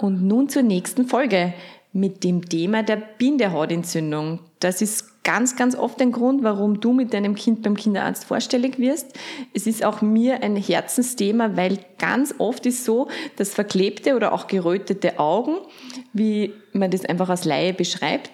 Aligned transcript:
Und 0.00 0.22
nun 0.22 0.48
zur 0.48 0.62
nächsten 0.62 1.06
Folge 1.06 1.52
mit 1.92 2.24
dem 2.24 2.48
Thema 2.48 2.82
der 2.82 2.96
Bindehautentzündung. 2.96 4.38
Das 4.60 4.80
ist 4.80 5.22
ganz, 5.24 5.56
ganz 5.56 5.76
oft 5.76 6.00
ein 6.00 6.12
Grund, 6.12 6.42
warum 6.42 6.80
du 6.80 6.92
mit 6.92 7.12
deinem 7.12 7.34
Kind 7.34 7.62
beim 7.62 7.76
Kinderarzt 7.76 8.24
vorstellig 8.24 8.78
wirst. 8.78 9.12
Es 9.52 9.66
ist 9.66 9.84
auch 9.84 10.00
mir 10.00 10.42
ein 10.42 10.56
Herzensthema, 10.56 11.56
weil 11.56 11.78
ganz 11.98 12.34
oft 12.38 12.64
ist 12.64 12.84
so, 12.84 13.08
dass 13.36 13.52
verklebte 13.52 14.16
oder 14.16 14.32
auch 14.32 14.46
gerötete 14.46 15.18
Augen, 15.18 15.56
wie 16.12 16.54
man 16.72 16.90
das 16.90 17.04
einfach 17.04 17.28
als 17.28 17.44
Laie 17.44 17.74
beschreibt, 17.74 18.30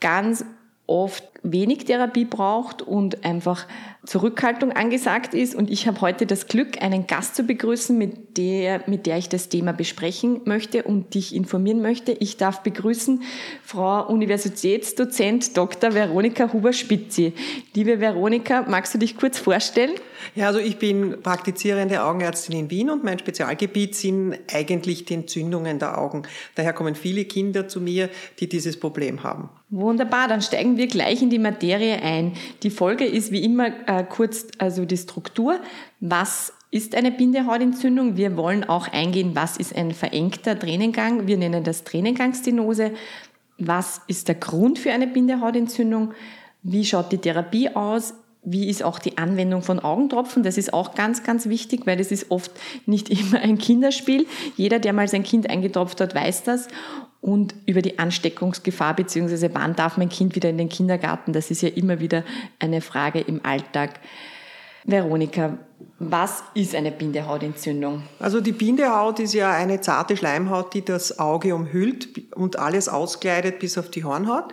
ganz 0.00 0.44
oft 0.86 1.24
wenig 1.44 1.84
Therapie 1.84 2.24
braucht 2.24 2.82
und 2.82 3.24
einfach 3.24 3.66
Zurückhaltung 4.04 4.72
angesagt 4.72 5.34
ist. 5.34 5.54
Und 5.54 5.70
ich 5.70 5.86
habe 5.86 6.00
heute 6.00 6.26
das 6.26 6.46
Glück, 6.46 6.82
einen 6.82 7.06
Gast 7.06 7.36
zu 7.36 7.44
begrüßen, 7.44 7.96
mit 7.96 8.36
der, 8.36 8.82
mit 8.86 9.06
der 9.06 9.18
ich 9.18 9.28
das 9.28 9.48
Thema 9.48 9.72
besprechen 9.72 10.40
möchte 10.44 10.82
und 10.82 11.14
dich 11.14 11.34
informieren 11.34 11.80
möchte. 11.80 12.12
Ich 12.12 12.36
darf 12.36 12.62
begrüßen 12.62 13.22
Frau 13.62 14.08
Universitätsdozent 14.08 15.56
Dr. 15.56 15.94
Veronika 15.94 16.52
Huber-Spitzi. 16.52 17.32
Liebe 17.74 18.00
Veronika, 18.00 18.62
magst 18.68 18.94
du 18.94 18.98
dich 18.98 19.16
kurz 19.16 19.38
vorstellen? 19.38 19.92
Ja, 20.34 20.48
also 20.48 20.58
ich 20.58 20.78
bin 20.78 21.22
praktizierende 21.22 22.02
Augenärztin 22.02 22.58
in 22.58 22.70
Wien 22.70 22.90
und 22.90 23.04
mein 23.04 23.18
Spezialgebiet 23.18 23.94
sind 23.94 24.38
eigentlich 24.52 25.04
die 25.04 25.14
Entzündungen 25.14 25.78
der 25.78 25.98
Augen. 25.98 26.22
Daher 26.54 26.72
kommen 26.72 26.94
viele 26.94 27.24
Kinder 27.24 27.68
zu 27.68 27.80
mir, 27.80 28.08
die 28.40 28.48
dieses 28.48 28.78
Problem 28.78 29.22
haben. 29.22 29.48
Wunderbar, 29.70 30.28
dann 30.28 30.40
steigen 30.40 30.76
wir 30.76 30.86
gleich 30.86 31.20
in 31.20 31.30
die 31.30 31.33
Materie 31.38 32.00
ein. 32.02 32.32
Die 32.62 32.70
Folge 32.70 33.04
ist 33.04 33.32
wie 33.32 33.44
immer 33.44 33.68
äh, 33.86 34.04
kurz 34.04 34.46
also 34.58 34.84
die 34.84 34.96
Struktur. 34.96 35.58
Was 36.00 36.52
ist 36.70 36.94
eine 36.94 37.12
Bindehautentzündung? 37.12 38.16
Wir 38.16 38.36
wollen 38.36 38.64
auch 38.64 38.88
eingehen, 38.88 39.30
was 39.34 39.56
ist 39.56 39.76
ein 39.76 39.92
verengter 39.92 40.58
Tränengang? 40.58 41.26
Wir 41.26 41.36
nennen 41.36 41.62
das 41.62 41.84
Tränengangsstenose. 41.84 42.92
Was 43.58 44.00
ist 44.08 44.28
der 44.28 44.34
Grund 44.34 44.78
für 44.78 44.92
eine 44.92 45.06
Bindehautentzündung? 45.06 46.14
Wie 46.62 46.84
schaut 46.84 47.12
die 47.12 47.18
Therapie 47.18 47.68
aus? 47.70 48.14
Wie 48.42 48.68
ist 48.68 48.82
auch 48.82 48.98
die 48.98 49.16
Anwendung 49.16 49.62
von 49.62 49.78
Augentropfen? 49.78 50.42
Das 50.42 50.58
ist 50.58 50.74
auch 50.74 50.94
ganz, 50.94 51.22
ganz 51.22 51.48
wichtig, 51.48 51.86
weil 51.86 51.96
das 51.96 52.10
ist 52.10 52.30
oft 52.30 52.50
nicht 52.86 53.08
immer 53.10 53.40
ein 53.40 53.58
Kinderspiel. 53.58 54.26
Jeder, 54.56 54.80
der 54.80 54.92
mal 54.92 55.08
sein 55.08 55.22
Kind 55.22 55.48
eingetropft 55.48 56.00
hat, 56.00 56.14
weiß 56.14 56.42
das. 56.42 56.68
Und 57.24 57.54
über 57.64 57.80
die 57.80 57.98
Ansteckungsgefahr 57.98 58.94
beziehungsweise 58.94 59.48
wann 59.54 59.74
darf 59.74 59.96
mein 59.96 60.10
Kind 60.10 60.34
wieder 60.34 60.50
in 60.50 60.58
den 60.58 60.68
Kindergarten? 60.68 61.32
Das 61.32 61.50
ist 61.50 61.62
ja 61.62 61.70
immer 61.70 61.98
wieder 61.98 62.22
eine 62.58 62.82
Frage 62.82 63.18
im 63.18 63.40
Alltag. 63.46 63.98
Veronika, 64.84 65.56
was 65.98 66.44
ist 66.52 66.74
eine 66.74 66.92
Bindehautentzündung? 66.92 68.02
Also 68.18 68.42
die 68.42 68.52
Bindehaut 68.52 69.20
ist 69.20 69.32
ja 69.32 69.52
eine 69.52 69.80
zarte 69.80 70.18
Schleimhaut, 70.18 70.74
die 70.74 70.84
das 70.84 71.18
Auge 71.18 71.54
umhüllt 71.54 72.34
und 72.34 72.58
alles 72.58 72.90
auskleidet 72.90 73.58
bis 73.58 73.78
auf 73.78 73.90
die 73.90 74.04
Hornhaut. 74.04 74.52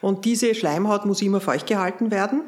Und 0.00 0.24
diese 0.24 0.54
Schleimhaut 0.54 1.04
muss 1.06 1.22
immer 1.22 1.40
feucht 1.40 1.66
gehalten 1.66 2.12
werden. 2.12 2.42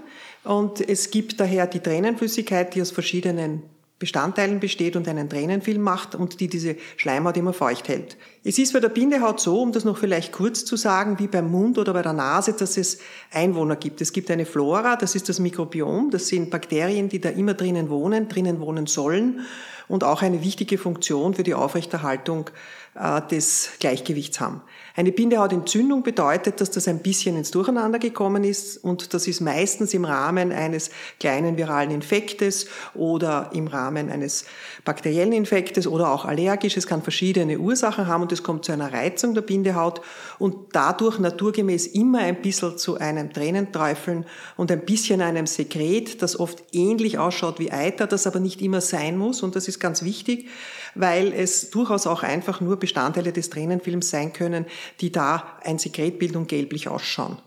Und 0.44 0.88
es 0.88 1.10
gibt 1.10 1.40
daher 1.40 1.66
die 1.66 1.80
Tränenflüssigkeit, 1.80 2.76
die 2.76 2.82
aus 2.82 2.92
verschiedenen 2.92 3.64
Bestandteilen 4.04 4.60
besteht 4.60 4.96
und 4.96 5.08
einen 5.08 5.30
Tränenfilm 5.30 5.80
macht 5.80 6.14
und 6.14 6.40
die 6.40 6.48
diese 6.48 6.76
Schleimhaut 6.98 7.38
immer 7.38 7.54
feucht 7.54 7.88
hält. 7.88 8.18
Es 8.44 8.58
ist 8.58 8.74
bei 8.74 8.80
der 8.80 8.90
Bindehaut 8.90 9.40
so, 9.40 9.62
um 9.62 9.72
das 9.72 9.86
noch 9.86 9.96
vielleicht 9.96 10.30
kurz 10.30 10.66
zu 10.66 10.76
sagen, 10.76 11.18
wie 11.18 11.26
beim 11.26 11.50
Mund 11.50 11.78
oder 11.78 11.94
bei 11.94 12.02
der 12.02 12.12
Nase, 12.12 12.52
dass 12.52 12.76
es 12.76 12.98
Einwohner 13.32 13.76
gibt. 13.76 14.02
Es 14.02 14.12
gibt 14.12 14.30
eine 14.30 14.44
Flora, 14.44 14.96
das 14.96 15.14
ist 15.14 15.30
das 15.30 15.40
Mikrobiom, 15.40 16.10
das 16.10 16.28
sind 16.28 16.50
Bakterien, 16.50 17.08
die 17.08 17.18
da 17.18 17.30
immer 17.30 17.54
drinnen 17.54 17.88
wohnen, 17.88 18.28
drinnen 18.28 18.60
wohnen 18.60 18.86
sollen 18.86 19.40
und 19.88 20.04
auch 20.04 20.20
eine 20.20 20.42
wichtige 20.42 20.76
Funktion 20.76 21.32
für 21.32 21.42
die 21.42 21.54
Aufrechterhaltung 21.54 22.50
äh, 22.94 23.22
des 23.30 23.70
Gleichgewichts 23.80 24.38
haben. 24.38 24.60
Eine 24.96 25.10
Bindehautentzündung 25.10 26.04
bedeutet, 26.04 26.60
dass 26.60 26.70
das 26.70 26.86
ein 26.86 27.00
bisschen 27.00 27.36
ins 27.36 27.50
Durcheinander 27.50 27.98
gekommen 27.98 28.44
ist 28.44 28.76
und 28.76 29.12
das 29.12 29.26
ist 29.26 29.40
meistens 29.40 29.92
im 29.92 30.04
Rahmen 30.04 30.52
eines 30.52 30.90
kleinen 31.18 31.56
viralen 31.56 31.90
Infektes 31.90 32.68
oder 32.94 33.50
im 33.52 33.66
Rahmen 33.66 34.08
eines 34.08 34.44
bakteriellen 34.84 35.32
Infektes 35.32 35.88
oder 35.88 36.12
auch 36.12 36.24
allergisch. 36.24 36.76
Es 36.76 36.86
kann 36.86 37.02
verschiedene 37.02 37.58
Ursachen 37.58 38.06
haben 38.06 38.22
und 38.22 38.30
es 38.30 38.44
kommt 38.44 38.66
zu 38.66 38.70
einer 38.70 38.92
Reizung 38.92 39.34
der 39.34 39.40
Bindehaut 39.42 40.00
und 40.38 40.54
dadurch 40.70 41.18
naturgemäß 41.18 41.88
immer 41.88 42.20
ein 42.20 42.40
bisschen 42.40 42.78
zu 42.78 42.96
einem 42.96 43.32
Tränenträufeln 43.32 44.24
und 44.56 44.70
ein 44.70 44.84
bisschen 44.84 45.22
einem 45.22 45.48
Sekret, 45.48 46.22
das 46.22 46.38
oft 46.38 46.62
ähnlich 46.70 47.18
ausschaut 47.18 47.58
wie 47.58 47.72
Eiter, 47.72 48.06
das 48.06 48.28
aber 48.28 48.38
nicht 48.38 48.62
immer 48.62 48.80
sein 48.80 49.18
muss 49.18 49.42
und 49.42 49.56
das 49.56 49.66
ist 49.66 49.80
ganz 49.80 50.04
wichtig, 50.04 50.46
weil 50.94 51.32
es 51.32 51.70
durchaus 51.70 52.06
auch 52.06 52.22
einfach 52.22 52.60
nur 52.60 52.76
Bestandteile 52.76 53.32
des 53.32 53.50
Tränenfilms 53.50 54.08
sein 54.08 54.32
können, 54.32 54.66
die 55.00 55.12
da 55.12 55.58
ein 55.62 55.78
Sekretbildung 55.78 56.46
gelblich 56.46 56.88
ausschauen. 56.88 57.38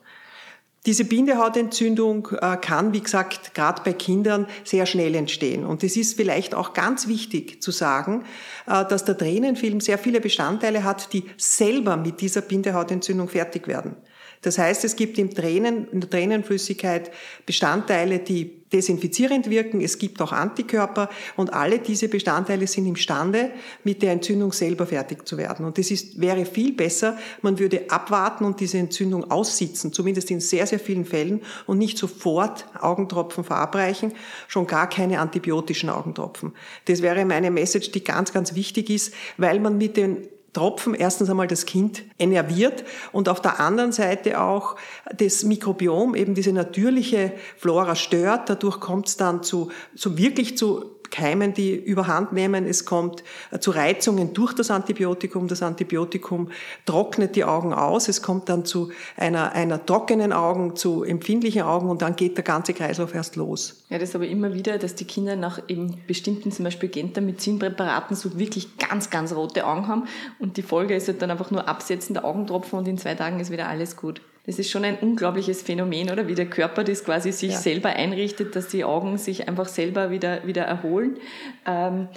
Diese 0.87 1.03
Bindehautentzündung 1.03 2.29
äh, 2.39 2.55
kann, 2.55 2.93
wie 2.93 3.01
gesagt, 3.01 3.53
gerade 3.53 3.81
bei 3.83 3.91
Kindern 3.91 4.47
sehr 4.63 4.85
schnell 4.85 5.15
entstehen. 5.15 5.65
Und 5.65 5.83
es 5.83 5.97
ist 5.97 6.15
vielleicht 6.15 6.55
auch 6.55 6.73
ganz 6.73 7.09
wichtig 7.09 7.61
zu 7.61 7.71
sagen, 7.71 8.23
äh, 8.67 8.85
dass 8.85 9.03
der 9.03 9.17
Tränenfilm 9.17 9.81
sehr 9.81 9.97
viele 9.97 10.21
Bestandteile 10.21 10.85
hat, 10.85 11.11
die 11.11 11.25
selber 11.35 11.97
mit 11.97 12.21
dieser 12.21 12.39
Bindehautentzündung 12.39 13.27
fertig 13.27 13.67
werden. 13.67 13.97
Das 14.41 14.57
heißt, 14.57 14.83
es 14.85 14.95
gibt 14.95 15.17
im 15.17 15.33
Tränen, 15.33 15.87
in 15.91 16.01
der 16.01 16.09
Tränenflüssigkeit 16.09 17.11
Bestandteile, 17.45 18.19
die 18.19 18.57
desinfizierend 18.71 19.49
wirken. 19.49 19.81
Es 19.81 19.97
gibt 19.97 20.21
auch 20.21 20.31
Antikörper 20.31 21.09
und 21.35 21.53
alle 21.53 21.79
diese 21.79 22.09
Bestandteile 22.09 22.67
sind 22.67 22.85
imstande, 22.85 23.51
mit 23.83 24.01
der 24.01 24.11
Entzündung 24.11 24.51
selber 24.51 24.85
fertig 24.85 25.27
zu 25.27 25.37
werden. 25.37 25.65
Und 25.65 25.79
es 25.79 25.89
ist, 25.89 26.19
wäre 26.19 26.45
viel 26.45 26.73
besser, 26.73 27.17
man 27.41 27.59
würde 27.59 27.89
abwarten 27.89 28.43
und 28.43 28.59
diese 28.59 28.77
Entzündung 28.77 29.31
aussitzen, 29.31 29.93
zumindest 29.93 30.29
in 30.31 30.41
sehr, 30.41 30.67
sehr 30.67 30.79
vielen 30.79 31.05
Fällen 31.05 31.41
und 31.65 31.77
nicht 31.77 31.97
sofort 31.97 32.65
Augentropfen 32.79 33.43
verabreichen, 33.43 34.13
schon 34.47 34.67
gar 34.67 34.89
keine 34.89 35.19
antibiotischen 35.19 35.89
Augentropfen. 35.89 36.53
Das 36.85 37.01
wäre 37.01 37.23
meine 37.25 37.51
Message, 37.51 37.91
die 37.91 38.03
ganz, 38.03 38.33
ganz 38.33 38.53
wichtig 38.53 38.89
ist, 38.89 39.13
weil 39.37 39.59
man 39.59 39.77
mit 39.77 39.95
den 39.95 40.27
Tropfen 40.57 40.95
erstens 40.95 41.29
einmal 41.29 41.45
das 41.45 41.67
Kind 41.67 42.01
enerviert 42.17 42.83
und 43.11 43.29
auf 43.29 43.41
der 43.41 43.59
anderen 43.59 43.91
Seite 43.91 44.41
auch 44.41 44.75
das 45.15 45.43
Mikrobiom, 45.43 46.15
eben 46.15 46.33
diese 46.33 46.51
natürliche 46.51 47.31
Flora 47.57 47.95
stört. 47.95 48.49
Dadurch 48.49 48.79
kommt 48.79 49.07
es 49.07 49.17
dann 49.17 49.43
zu, 49.43 49.69
zu 49.95 50.17
wirklich 50.17 50.57
zu 50.57 50.96
Keimen, 51.11 51.53
die 51.53 51.75
überhand 51.75 52.33
nehmen. 52.33 52.65
Es 52.65 52.85
kommt 52.85 53.23
äh, 53.51 53.59
zu 53.59 53.71
Reizungen 53.71 54.33
durch 54.33 54.53
das 54.53 54.71
Antibiotikum. 54.71 55.47
Das 55.47 55.61
Antibiotikum 55.61 56.49
trocknet 56.85 57.35
die 57.35 57.43
Augen 57.43 57.73
aus. 57.73 58.07
Es 58.07 58.21
kommt 58.21 58.49
dann 58.49 58.65
zu 58.65 58.91
einer, 59.15 59.53
einer 59.53 59.85
trockenen 59.85 60.33
Augen, 60.33 60.75
zu 60.75 61.03
empfindlichen 61.03 61.61
Augen 61.61 61.89
und 61.89 62.01
dann 62.01 62.15
geht 62.15 62.37
der 62.37 62.43
ganze 62.43 62.73
Kreislauf 62.73 63.13
erst 63.13 63.35
los. 63.35 63.83
Ja, 63.89 63.97
das 63.99 64.09
ist 64.09 64.15
aber 64.15 64.27
immer 64.27 64.53
wieder, 64.53 64.77
dass 64.77 64.95
die 64.95 65.05
Kinder 65.05 65.35
nach 65.35 65.61
eben 65.67 65.97
bestimmten, 66.07 66.51
zum 66.51 66.65
Beispiel 66.65 66.89
Gentamycin-Präparaten 66.89 68.15
so 68.15 68.37
wirklich 68.37 68.77
ganz, 68.77 69.09
ganz 69.09 69.33
rote 69.33 69.65
Augen 69.65 69.87
haben 69.87 70.03
und 70.39 70.57
die 70.57 70.61
Folge 70.61 70.95
ist 70.95 71.07
halt 71.07 71.21
dann 71.21 71.31
einfach 71.31 71.51
nur 71.51 71.67
Absetzen 71.67 72.13
der 72.13 72.25
Augentropfen 72.25 72.79
und 72.79 72.87
in 72.87 72.97
zwei 72.97 73.15
Tagen 73.15 73.39
ist 73.39 73.51
wieder 73.51 73.67
alles 73.67 73.95
gut. 73.95 74.21
Das 74.47 74.57
ist 74.57 74.71
schon 74.71 74.85
ein 74.85 74.97
unglaubliches 74.97 75.61
Phänomen, 75.61 76.09
oder? 76.09 76.27
Wie 76.27 76.33
der 76.33 76.49
Körper 76.49 76.83
das 76.83 77.03
quasi 77.03 77.31
sich 77.31 77.51
ja. 77.51 77.57
selber 77.57 77.89
einrichtet, 77.89 78.55
dass 78.55 78.69
die 78.69 78.83
Augen 78.83 79.17
sich 79.17 79.47
einfach 79.47 79.67
selber 79.67 80.09
wieder, 80.09 80.47
wieder 80.47 80.63
erholen. 80.63 81.17
Ähm, 81.65 82.07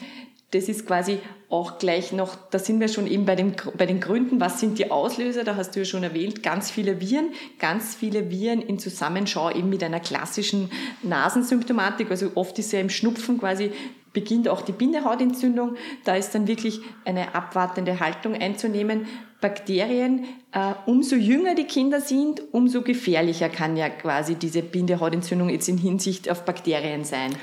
das 0.52 0.68
ist 0.68 0.86
quasi 0.86 1.18
auch 1.48 1.78
gleich 1.78 2.12
noch, 2.12 2.36
da 2.50 2.58
sind 2.58 2.80
wir 2.80 2.88
schon 2.88 3.06
eben 3.06 3.24
bei, 3.24 3.36
dem, 3.36 3.54
bei 3.76 3.86
den 3.86 4.00
Gründen, 4.00 4.40
was 4.40 4.58
sind 4.58 4.78
die 4.78 4.90
Auslöser, 4.90 5.44
da 5.44 5.56
hast 5.56 5.76
du 5.76 5.80
ja 5.80 5.84
schon 5.84 6.02
erwähnt, 6.02 6.42
ganz 6.42 6.70
viele 6.70 7.00
Viren, 7.00 7.30
ganz 7.58 7.94
viele 7.94 8.30
Viren 8.30 8.60
in 8.60 8.78
Zusammenschau 8.78 9.50
eben 9.50 9.68
mit 9.68 9.84
einer 9.84 10.00
klassischen 10.00 10.70
Nasensymptomatik, 11.02 12.10
also 12.10 12.32
oft 12.34 12.58
ist 12.58 12.72
ja 12.72 12.80
im 12.80 12.90
Schnupfen 12.90 13.38
quasi 13.38 13.70
beginnt 14.12 14.48
auch 14.48 14.62
die 14.62 14.72
Bindehautentzündung. 14.72 15.76
Da 16.04 16.16
ist 16.16 16.34
dann 16.34 16.48
wirklich 16.48 16.80
eine 17.04 17.34
abwartende 17.34 18.00
Haltung 18.00 18.34
einzunehmen. 18.34 19.06
Bakterien, 19.40 20.24
äh, 20.52 20.74
umso 20.86 21.16
jünger 21.16 21.54
die 21.54 21.64
Kinder 21.64 22.00
sind, 22.00 22.42
umso 22.52 22.82
gefährlicher 22.82 23.48
kann 23.48 23.76
ja 23.76 23.88
quasi 23.88 24.34
diese 24.34 24.62
Bindehautentzündung 24.62 25.48
jetzt 25.48 25.68
in 25.68 25.78
Hinsicht 25.78 26.30
auf 26.30 26.44
Bakterien 26.44 27.04
sein. 27.04 27.34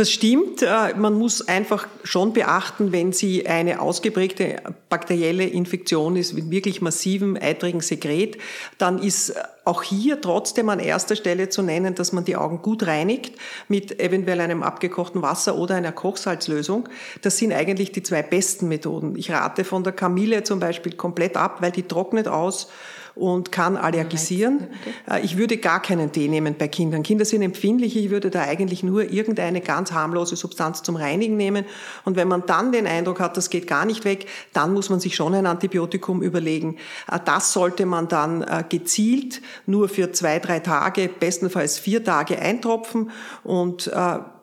Das 0.00 0.10
stimmt. 0.10 0.62
Äh, 0.62 0.94
man 0.96 1.12
muss 1.12 1.46
einfach 1.46 1.86
schon 2.04 2.32
beachten, 2.32 2.90
wenn 2.90 3.12
sie 3.12 3.46
eine 3.46 3.82
ausgeprägte 3.82 4.56
bakterielle 4.88 5.44
Infektion 5.44 6.16
ist 6.16 6.32
mit 6.32 6.50
wirklich 6.50 6.80
massivem 6.80 7.36
eitrigen 7.38 7.82
Sekret, 7.82 8.38
dann 8.78 8.98
ist 8.98 9.34
auch 9.66 9.82
hier 9.82 10.18
trotzdem 10.22 10.70
an 10.70 10.80
erster 10.80 11.16
Stelle 11.16 11.50
zu 11.50 11.60
nennen, 11.60 11.94
dass 11.94 12.12
man 12.12 12.24
die 12.24 12.36
Augen 12.36 12.62
gut 12.62 12.86
reinigt 12.86 13.34
mit 13.68 14.00
eventuell 14.00 14.40
einem 14.40 14.62
abgekochten 14.62 15.20
Wasser 15.20 15.58
oder 15.58 15.74
einer 15.74 15.92
Kochsalzlösung. 15.92 16.88
Das 17.20 17.36
sind 17.36 17.52
eigentlich 17.52 17.92
die 17.92 18.02
zwei 18.02 18.22
besten 18.22 18.68
Methoden. 18.68 19.16
Ich 19.16 19.30
rate 19.30 19.64
von 19.64 19.84
der 19.84 19.92
Kamille 19.92 20.44
zum 20.44 20.60
Beispiel 20.60 20.94
komplett 20.94 21.36
ab, 21.36 21.58
weil 21.60 21.72
die 21.72 21.82
trocknet 21.82 22.26
aus 22.26 22.68
und 23.14 23.52
kann 23.52 23.76
allergisieren. 23.76 24.68
Okay. 25.06 25.20
Äh, 25.20 25.24
ich 25.24 25.36
würde 25.36 25.56
gar 25.56 25.80
keinen 25.82 26.12
Tee 26.12 26.28
nehmen 26.28 26.54
bei 26.58 26.68
Kindern. 26.68 27.02
Kinder 27.02 27.24
sind 27.24 27.42
empfindlich. 27.42 27.96
Ich 27.96 28.10
würde 28.10 28.30
da 28.30 28.42
eigentlich 28.42 28.82
nur 28.82 29.10
irgendeine 29.10 29.60
ganz 29.60 29.92
harmlose 29.92 30.36
Substanz 30.36 30.82
zum 30.82 30.96
Reinigen 30.96 31.36
nehmen. 31.36 31.64
Und 32.04 32.16
wenn 32.16 32.28
man 32.28 32.44
dann 32.46 32.72
den 32.72 32.86
Eindruck 32.86 33.20
hat, 33.20 33.36
das 33.36 33.50
geht 33.50 33.66
gar 33.66 33.84
nicht 33.84 34.04
weg, 34.04 34.26
dann 34.52 34.72
muss 34.72 34.90
man 34.90 35.00
sich 35.00 35.16
schon 35.16 35.34
ein 35.34 35.46
Antibiotikum 35.46 36.22
überlegen. 36.22 36.76
Äh, 37.10 37.18
das 37.24 37.52
sollte 37.52 37.86
man 37.86 38.08
dann 38.08 38.42
äh, 38.42 38.64
gezielt 38.68 39.42
nur 39.66 39.88
für 39.88 40.12
zwei, 40.12 40.38
drei 40.38 40.60
Tage, 40.60 41.08
bestenfalls 41.08 41.78
vier 41.78 42.04
Tage 42.04 42.38
eintropfen 42.38 43.10
und 43.44 43.90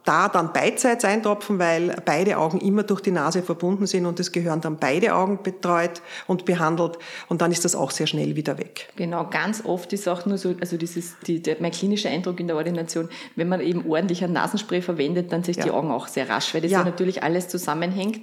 da 0.07 0.29
dann 0.29 0.53
beidseits 0.53 1.03
eintropfen, 1.03 1.59
weil 1.59 1.95
beide 2.05 2.37
Augen 2.37 2.59
immer 2.59 2.83
durch 2.83 3.01
die 3.01 3.11
Nase 3.11 3.41
verbunden 3.41 3.85
sind 3.87 4.05
und 4.05 4.19
es 4.19 4.31
gehören 4.31 4.61
dann 4.61 4.77
beide 4.77 5.13
Augen 5.13 5.43
betreut 5.43 6.01
und 6.27 6.45
behandelt 6.45 6.97
und 7.27 7.41
dann 7.41 7.51
ist 7.51 7.65
das 7.65 7.75
auch 7.75 7.91
sehr 7.91 8.07
schnell 8.07 8.35
wieder 8.35 8.57
weg. 8.57 8.87
Genau, 8.95 9.25
ganz 9.25 9.65
oft 9.65 9.91
ist 9.91 10.07
auch 10.07 10.25
nur 10.25 10.37
so, 10.37 10.55
also 10.61 10.77
dieses, 10.77 11.17
die, 11.27 11.41
der, 11.41 11.57
mein 11.59 11.71
klinischer 11.71 12.09
Eindruck 12.09 12.39
in 12.39 12.47
der 12.47 12.55
Ordination, 12.55 13.09
wenn 13.35 13.49
man 13.49 13.59
eben 13.59 13.85
ordentlich 13.85 14.23
ein 14.23 14.31
Nasenspray 14.31 14.81
verwendet, 14.81 15.33
dann 15.33 15.43
sich 15.43 15.57
ja. 15.57 15.63
die 15.63 15.71
Augen 15.71 15.91
auch 15.91 16.07
sehr 16.07 16.29
rasch, 16.29 16.53
weil 16.53 16.61
das 16.61 16.71
ja, 16.71 16.79
ja 16.79 16.85
natürlich 16.85 17.23
alles 17.23 17.49
zusammenhängt. 17.49 18.21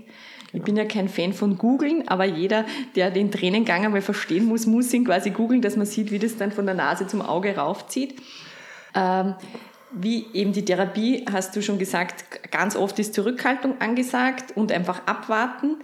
Ich 0.55 0.63
bin 0.63 0.77
ja 0.77 0.85
kein 0.85 1.09
Fan 1.09 1.33
von 1.33 1.59
googeln, 1.59 2.07
aber 2.07 2.25
jeder, 2.25 2.65
der 2.95 3.11
den 3.11 3.31
Tränengang 3.31 3.85
einmal 3.85 4.03
verstehen 4.03 4.45
muss, 4.47 4.67
muss 4.67 4.95
ihn 4.95 5.05
quasi 5.05 5.31
googeln, 5.31 5.61
dass 5.61 5.77
man 5.77 5.85
sieht, 5.85 6.13
wie 6.13 6.21
das 6.21 6.37
dann 6.37 6.53
von 6.53 6.65
der 6.65 6.77
Nase 6.77 7.09
zum 7.09 7.21
Auge 7.21 7.57
raufzieht. 7.57 8.15
Ähm, 8.95 9.35
wie 9.95 10.27
eben 10.33 10.53
die 10.53 10.65
Therapie, 10.65 11.25
hast 11.31 11.55
du 11.57 11.63
schon 11.63 11.79
gesagt, 11.79 12.51
ganz 12.51 12.77
oft 12.77 12.99
ist 12.99 13.15
Zurückhaltung 13.15 13.81
angesagt 13.81 14.57
und 14.57 14.73
einfach 14.73 15.07
abwarten. 15.07 15.77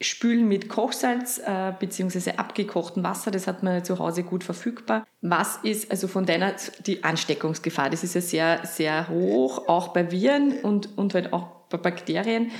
Spülen 0.00 0.48
mit 0.48 0.68
Kochsalz 0.68 1.38
äh, 1.38 1.72
bzw. 1.78 2.32
abgekochtem 2.32 3.04
Wasser, 3.04 3.30
das 3.30 3.46
hat 3.46 3.62
man 3.62 3.84
zu 3.84 4.00
Hause 4.00 4.24
gut 4.24 4.42
verfügbar. 4.42 5.06
Was 5.20 5.58
ist 5.62 5.90
also 5.92 6.08
von 6.08 6.26
deiner 6.26 6.54
die 6.84 7.04
Ansteckungsgefahr? 7.04 7.88
Das 7.88 8.02
ist 8.02 8.14
ja 8.14 8.20
sehr 8.20 8.60
sehr 8.64 9.08
hoch, 9.08 9.68
auch 9.68 9.88
bei 9.88 10.10
Viren 10.10 10.58
und 10.62 10.98
und 10.98 11.14
halt 11.14 11.32
auch 11.32 11.46
bei 11.70 11.78
Bakterien. 11.78 12.50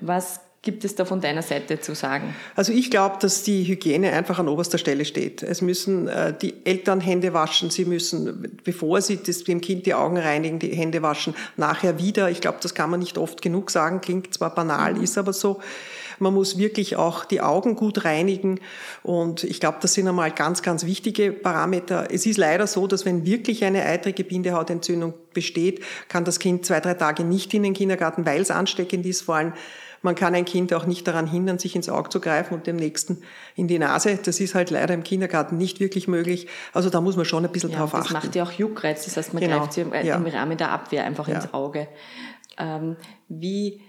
Was 0.00 0.40
gibt 0.62 0.84
es 0.84 0.94
da 0.94 1.06
von 1.06 1.22
deiner 1.22 1.40
Seite 1.40 1.80
zu 1.80 1.94
sagen? 1.94 2.34
Also 2.54 2.72
ich 2.72 2.90
glaube, 2.90 3.16
dass 3.20 3.42
die 3.42 3.64
Hygiene 3.64 4.12
einfach 4.12 4.38
an 4.38 4.48
oberster 4.48 4.76
Stelle 4.76 5.06
steht. 5.06 5.42
Es 5.42 5.62
müssen 5.62 6.06
äh, 6.06 6.34
die 6.36 6.54
Eltern 6.64 7.00
Hände 7.00 7.32
waschen, 7.32 7.70
sie 7.70 7.86
müssen, 7.86 8.58
bevor 8.62 9.00
sie 9.00 9.16
das, 9.22 9.44
dem 9.44 9.62
Kind 9.62 9.86
die 9.86 9.94
Augen 9.94 10.18
reinigen, 10.18 10.58
die 10.58 10.74
Hände 10.74 11.00
waschen, 11.00 11.34
nachher 11.56 11.98
wieder. 11.98 12.30
Ich 12.30 12.42
glaube, 12.42 12.58
das 12.60 12.74
kann 12.74 12.90
man 12.90 13.00
nicht 13.00 13.16
oft 13.16 13.40
genug 13.40 13.70
sagen, 13.70 14.02
klingt 14.02 14.34
zwar 14.34 14.54
banal, 14.54 14.94
mhm. 14.94 15.02
ist 15.02 15.16
aber 15.16 15.32
so. 15.32 15.60
Man 16.18 16.34
muss 16.34 16.58
wirklich 16.58 16.96
auch 16.96 17.24
die 17.24 17.40
Augen 17.40 17.76
gut 17.76 18.04
reinigen. 18.04 18.60
Und 19.02 19.42
ich 19.44 19.58
glaube, 19.58 19.78
das 19.80 19.94
sind 19.94 20.06
einmal 20.06 20.30
ganz, 20.30 20.60
ganz 20.60 20.84
wichtige 20.84 21.32
Parameter. 21.32 22.08
Es 22.10 22.26
ist 22.26 22.36
leider 22.36 22.66
so, 22.66 22.86
dass 22.86 23.06
wenn 23.06 23.24
wirklich 23.24 23.64
eine 23.64 23.86
eitrige 23.86 24.24
Bindehautentzündung 24.24 25.14
besteht, 25.32 25.82
kann 26.08 26.26
das 26.26 26.38
Kind 26.38 26.66
zwei, 26.66 26.80
drei 26.80 26.92
Tage 26.92 27.24
nicht 27.24 27.54
in 27.54 27.62
den 27.62 27.72
Kindergarten, 27.72 28.26
weil 28.26 28.42
es 28.42 28.50
ansteckend 28.50 29.06
ist, 29.06 29.22
vor 29.22 29.36
allem 29.36 29.54
man 30.02 30.14
kann 30.14 30.34
ein 30.34 30.44
Kind 30.44 30.72
auch 30.72 30.86
nicht 30.86 31.06
daran 31.06 31.26
hindern, 31.26 31.58
sich 31.58 31.76
ins 31.76 31.88
Auge 31.88 32.08
zu 32.08 32.20
greifen 32.20 32.54
und 32.54 32.66
dem 32.66 32.76
Nächsten 32.76 33.22
in 33.54 33.68
die 33.68 33.78
Nase. 33.78 34.18
Das 34.22 34.40
ist 34.40 34.54
halt 34.54 34.70
leider 34.70 34.94
im 34.94 35.02
Kindergarten 35.02 35.56
nicht 35.56 35.80
wirklich 35.80 36.08
möglich. 36.08 36.46
Also 36.72 36.90
da 36.90 37.00
muss 37.00 37.16
man 37.16 37.24
schon 37.24 37.44
ein 37.44 37.52
bisschen 37.52 37.70
ja, 37.70 37.78
drauf 37.78 37.92
das 37.92 38.00
achten. 38.02 38.14
Das 38.14 38.24
macht 38.24 38.34
ja 38.34 38.44
auch 38.44 38.52
Juckreiz. 38.52 39.04
Das 39.04 39.16
heißt, 39.16 39.34
man 39.34 39.42
genau. 39.42 39.58
greift 39.58 39.74
sie 39.74 39.82
im, 39.82 39.92
ja. 39.92 40.16
im, 40.16 40.26
Rahmen 40.26 40.56
der 40.56 40.70
Abwehr 40.70 41.04
einfach 41.04 41.28
ja. 41.28 41.36
ins 41.36 41.52
Auge. 41.52 41.88
Ähm, 42.58 42.96
wie 43.28 43.82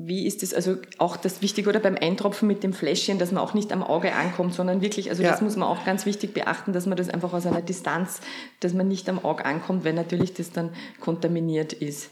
wie 0.00 0.26
ist 0.28 0.44
es 0.44 0.54
also 0.54 0.76
auch 0.98 1.16
das 1.16 1.42
Wichtige 1.42 1.68
oder 1.68 1.80
beim 1.80 1.96
Eintropfen 1.96 2.46
mit 2.46 2.62
dem 2.62 2.72
Fläschchen, 2.72 3.18
dass 3.18 3.32
man 3.32 3.42
auch 3.42 3.52
nicht 3.52 3.72
am 3.72 3.82
Auge 3.82 4.14
ankommt, 4.14 4.54
sondern 4.54 4.80
wirklich, 4.80 5.10
also 5.10 5.24
ja. 5.24 5.30
das 5.30 5.40
muss 5.40 5.56
man 5.56 5.68
auch 5.68 5.84
ganz 5.84 6.06
wichtig 6.06 6.34
beachten, 6.34 6.72
dass 6.72 6.86
man 6.86 6.96
das 6.96 7.08
einfach 7.08 7.32
aus 7.32 7.46
einer 7.46 7.62
Distanz, 7.62 8.20
dass 8.60 8.74
man 8.74 8.86
nicht 8.86 9.08
am 9.08 9.24
Auge 9.24 9.44
ankommt, 9.44 9.82
wenn 9.82 9.96
natürlich 9.96 10.34
das 10.34 10.52
dann 10.52 10.70
kontaminiert 11.00 11.72
ist 11.72 12.10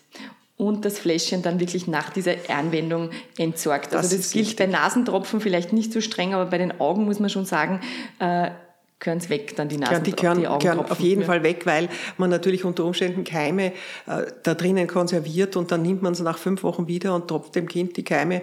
und 0.56 0.84
das 0.84 0.98
Fläschchen 0.98 1.42
dann 1.42 1.60
wirklich 1.60 1.86
nach 1.86 2.10
dieser 2.10 2.34
Anwendung 2.48 3.10
entsorgt. 3.36 3.92
Das 3.92 4.04
also 4.04 4.16
das 4.16 4.30
gilt 4.30 4.48
wichtig. 4.48 4.56
bei 4.56 4.66
Nasentropfen 4.66 5.40
vielleicht 5.40 5.72
nicht 5.72 5.92
so 5.92 6.00
streng, 6.00 6.34
aber 6.34 6.46
bei 6.46 6.58
den 6.58 6.80
Augen 6.80 7.04
muss 7.04 7.20
man 7.20 7.28
schon 7.28 7.44
sagen, 7.44 7.80
äh, 8.18 8.50
gehören 8.98 9.18
es 9.18 9.28
weg, 9.28 9.54
dann 9.56 9.68
die 9.68 9.76
Nasen. 9.76 10.02
Die 10.04 10.12
gehören, 10.12 10.38
die 10.38 10.46
gehören 10.58 10.80
auf 10.80 11.00
jeden 11.00 11.24
Fall 11.24 11.42
weg, 11.42 11.66
weil 11.66 11.90
man 12.16 12.30
natürlich 12.30 12.64
unter 12.64 12.84
Umständen 12.84 13.24
Keime 13.24 13.72
äh, 14.06 14.22
da 14.42 14.54
drinnen 14.54 14.86
konserviert 14.86 15.56
und 15.56 15.70
dann 15.70 15.82
nimmt 15.82 16.00
man 16.00 16.14
es 16.14 16.20
nach 16.20 16.38
fünf 16.38 16.62
Wochen 16.62 16.88
wieder 16.88 17.14
und 17.14 17.28
tropft 17.28 17.54
dem 17.54 17.68
Kind 17.68 17.98
die 17.98 18.04
Keime 18.04 18.40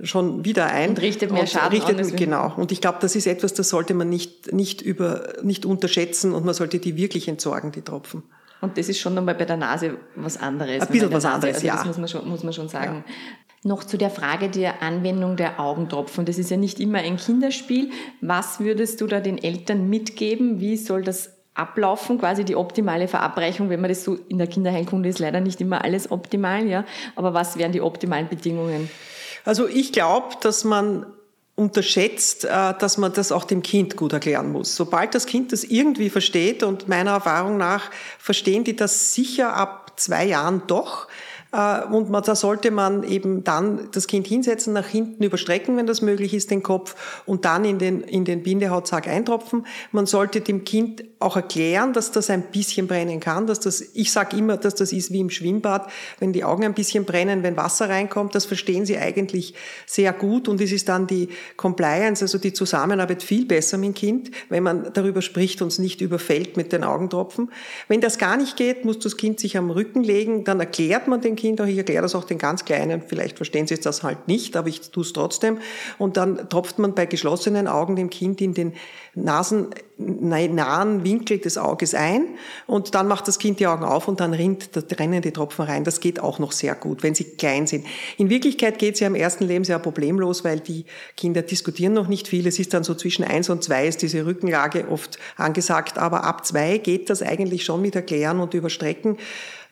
schon 0.00 0.44
wieder 0.44 0.66
ein. 0.66 0.90
Und 0.90 1.00
richtet 1.00 1.32
mehr 1.32 1.40
und 1.40 1.48
Schaden 1.48 1.80
richtet, 1.80 1.98
an. 1.98 2.16
Genau. 2.16 2.52
Und 2.56 2.70
ich 2.70 2.80
glaube, 2.80 2.98
das 3.00 3.16
ist 3.16 3.26
etwas, 3.26 3.54
das 3.54 3.68
sollte 3.68 3.94
man 3.94 4.08
nicht, 4.08 4.52
nicht, 4.52 4.82
über, 4.82 5.32
nicht 5.42 5.66
unterschätzen 5.66 6.32
und 6.32 6.44
man 6.44 6.54
sollte 6.54 6.78
die 6.78 6.96
wirklich 6.96 7.26
entsorgen, 7.26 7.72
die 7.72 7.82
Tropfen. 7.82 8.22
Und 8.60 8.78
das 8.78 8.88
ist 8.88 8.98
schon 8.98 9.14
nochmal 9.14 9.34
bei 9.34 9.44
der 9.44 9.56
Nase 9.56 9.98
was 10.14 10.36
anderes. 10.36 10.82
Ein 10.82 10.88
bisschen 10.88 11.12
was 11.12 11.24
Nase, 11.24 11.34
anderes, 11.34 11.54
also 11.56 11.66
ja. 11.66 11.76
Das 11.76 11.86
muss 11.86 11.98
man 11.98 12.08
schon, 12.08 12.28
muss 12.28 12.42
man 12.42 12.52
schon 12.52 12.68
sagen. 12.68 13.04
Ja. 13.06 13.14
Noch 13.68 13.84
zu 13.84 13.96
der 13.96 14.10
Frage 14.10 14.48
der 14.48 14.82
Anwendung 14.82 15.36
der 15.36 15.58
Augentropfen. 15.58 16.24
Das 16.24 16.38
ist 16.38 16.50
ja 16.50 16.56
nicht 16.56 16.78
immer 16.80 16.98
ein 16.98 17.16
Kinderspiel. 17.16 17.90
Was 18.20 18.60
würdest 18.60 19.00
du 19.00 19.06
da 19.06 19.20
den 19.20 19.42
Eltern 19.42 19.88
mitgeben? 19.88 20.60
Wie 20.60 20.76
soll 20.76 21.02
das 21.02 21.32
ablaufen, 21.54 22.18
quasi 22.18 22.44
die 22.44 22.54
optimale 22.54 23.08
Verabreichung, 23.08 23.70
wenn 23.70 23.80
man 23.80 23.88
das 23.88 24.04
so 24.04 24.18
in 24.28 24.38
der 24.38 24.46
Kinderheilkunde 24.46 25.08
ist 25.08 25.18
leider 25.18 25.40
nicht 25.40 25.60
immer 25.60 25.82
alles 25.82 26.10
optimal, 26.10 26.66
ja. 26.66 26.84
Aber 27.14 27.34
was 27.34 27.56
wären 27.56 27.72
die 27.72 27.80
optimalen 27.80 28.28
Bedingungen? 28.28 28.90
Also 29.44 29.66
ich 29.66 29.92
glaube, 29.92 30.36
dass 30.40 30.64
man 30.64 31.06
unterschätzt, 31.56 32.44
äh, 32.44 32.74
dass 32.78 32.98
man 32.98 33.12
das 33.14 33.32
auch 33.32 33.44
dem 33.44 33.62
Kind 33.62 33.96
gut 33.96 34.12
erklären 34.12 34.52
muss. 34.52 34.76
Sobald 34.76 35.14
das 35.14 35.26
Kind 35.26 35.52
das 35.52 35.64
irgendwie 35.64 36.10
versteht, 36.10 36.62
und 36.62 36.86
meiner 36.86 37.12
Erfahrung 37.12 37.56
nach 37.56 37.90
verstehen 38.18 38.62
die 38.62 38.76
das 38.76 39.14
sicher 39.14 39.54
ab 39.54 39.92
zwei 39.96 40.26
Jahren 40.26 40.62
doch, 40.66 41.08
und 41.52 42.10
man, 42.10 42.22
da 42.22 42.34
sollte 42.34 42.70
man 42.70 43.02
eben 43.02 43.44
dann 43.44 43.88
das 43.92 44.06
Kind 44.06 44.26
hinsetzen, 44.26 44.72
nach 44.72 44.86
hinten 44.86 45.22
überstrecken, 45.22 45.76
wenn 45.76 45.86
das 45.86 46.02
möglich 46.02 46.34
ist, 46.34 46.50
den 46.50 46.62
Kopf 46.62 46.96
und 47.24 47.44
dann 47.44 47.64
in 47.64 47.78
den, 47.78 48.02
in 48.02 48.24
den 48.24 48.42
Bindehautsack 48.42 49.08
eintropfen. 49.08 49.66
Man 49.92 50.06
sollte 50.06 50.40
dem 50.40 50.64
Kind 50.64 51.04
auch 51.18 51.36
erklären, 51.36 51.94
dass 51.94 52.12
das 52.12 52.28
ein 52.28 52.42
bisschen 52.50 52.86
brennen 52.86 53.20
kann, 53.20 53.46
dass 53.46 53.60
das, 53.60 53.80
ich 53.94 54.12
sage 54.12 54.36
immer, 54.36 54.58
dass 54.58 54.74
das 54.74 54.92
ist 54.92 55.12
wie 55.12 55.20
im 55.20 55.30
Schwimmbad, 55.30 55.90
wenn 56.18 56.34
die 56.34 56.44
Augen 56.44 56.64
ein 56.64 56.74
bisschen 56.74 57.04
brennen, 57.04 57.42
wenn 57.42 57.56
Wasser 57.56 57.88
reinkommt, 57.88 58.34
das 58.34 58.44
verstehen 58.44 58.84
sie 58.84 58.98
eigentlich 58.98 59.54
sehr 59.86 60.12
gut 60.12 60.48
und 60.48 60.60
es 60.60 60.72
ist 60.72 60.88
dann 60.88 61.06
die 61.06 61.30
Compliance, 61.56 62.22
also 62.22 62.36
die 62.36 62.52
Zusammenarbeit 62.52 63.22
viel 63.22 63.46
besser 63.46 63.78
mit 63.78 63.88
dem 63.88 63.94
Kind, 63.94 64.30
wenn 64.50 64.62
man 64.62 64.92
darüber 64.92 65.22
spricht 65.22 65.62
und 65.62 65.68
es 65.68 65.78
nicht 65.78 66.02
überfällt 66.02 66.58
mit 66.58 66.72
den 66.72 66.84
Augentropfen. 66.84 67.50
Wenn 67.88 68.02
das 68.02 68.18
gar 68.18 68.36
nicht 68.36 68.56
geht, 68.56 68.84
muss 68.84 68.98
das 68.98 69.16
Kind 69.16 69.40
sich 69.40 69.56
am 69.56 69.70
Rücken 69.70 70.02
legen, 70.02 70.44
dann 70.44 70.60
erklärt 70.60 71.08
man 71.08 71.22
dem 71.36 71.40
Kind 71.40 71.60
auch, 71.60 71.66
ich 71.66 71.76
erkläre 71.76 72.02
das 72.02 72.14
auch 72.14 72.24
den 72.24 72.38
ganz 72.38 72.64
Kleinen, 72.64 73.02
vielleicht 73.06 73.36
verstehen 73.36 73.66
sie 73.66 73.78
das 73.78 74.02
halt 74.02 74.26
nicht, 74.26 74.56
aber 74.56 74.68
ich 74.68 74.90
tue 74.90 75.02
es 75.02 75.12
trotzdem 75.12 75.58
und 75.98 76.16
dann 76.16 76.48
tropft 76.48 76.78
man 76.78 76.94
bei 76.94 77.06
geschlossenen 77.06 77.68
Augen 77.68 77.96
dem 77.96 78.10
Kind 78.10 78.40
in 78.40 78.54
den 78.54 78.72
nasennahen 79.16 81.02
Winkel 81.04 81.38
des 81.38 81.56
Auges 81.56 81.94
ein 81.94 82.26
und 82.66 82.94
dann 82.94 83.08
macht 83.08 83.26
das 83.28 83.38
Kind 83.38 83.60
die 83.60 83.66
Augen 83.66 83.84
auf 83.84 84.08
und 84.08 84.20
dann 84.20 84.34
rinnt, 84.34 84.70
da 84.76 84.82
rennen 84.96 85.22
die 85.22 85.32
Tropfen 85.32 85.64
rein. 85.64 85.84
Das 85.84 86.00
geht 86.00 86.20
auch 86.20 86.38
noch 86.38 86.52
sehr 86.52 86.74
gut, 86.74 87.02
wenn 87.02 87.14
sie 87.14 87.24
klein 87.24 87.66
sind. 87.66 87.86
In 88.18 88.28
Wirklichkeit 88.28 88.78
geht 88.78 88.94
es 88.94 89.00
ja 89.00 89.06
im 89.06 89.14
ersten 89.14 89.44
Lebensjahr 89.44 89.78
problemlos, 89.78 90.44
weil 90.44 90.60
die 90.60 90.84
Kinder 91.16 91.42
diskutieren 91.42 91.94
noch 91.94 92.08
nicht 92.08 92.28
viel. 92.28 92.46
Es 92.46 92.58
ist 92.58 92.74
dann 92.74 92.84
so 92.84 92.94
zwischen 92.94 93.24
eins 93.24 93.48
und 93.48 93.64
zwei 93.64 93.86
ist 93.86 94.02
diese 94.02 94.26
Rückenlage 94.26 94.88
oft 94.90 95.18
angesagt, 95.36 95.96
aber 95.96 96.24
ab 96.24 96.44
zwei 96.46 96.76
geht 96.78 97.08
das 97.08 97.22
eigentlich 97.22 97.64
schon 97.64 97.80
mit 97.80 97.96
Erklären 97.96 98.38
und 98.38 98.52
Überstrecken. 98.52 99.16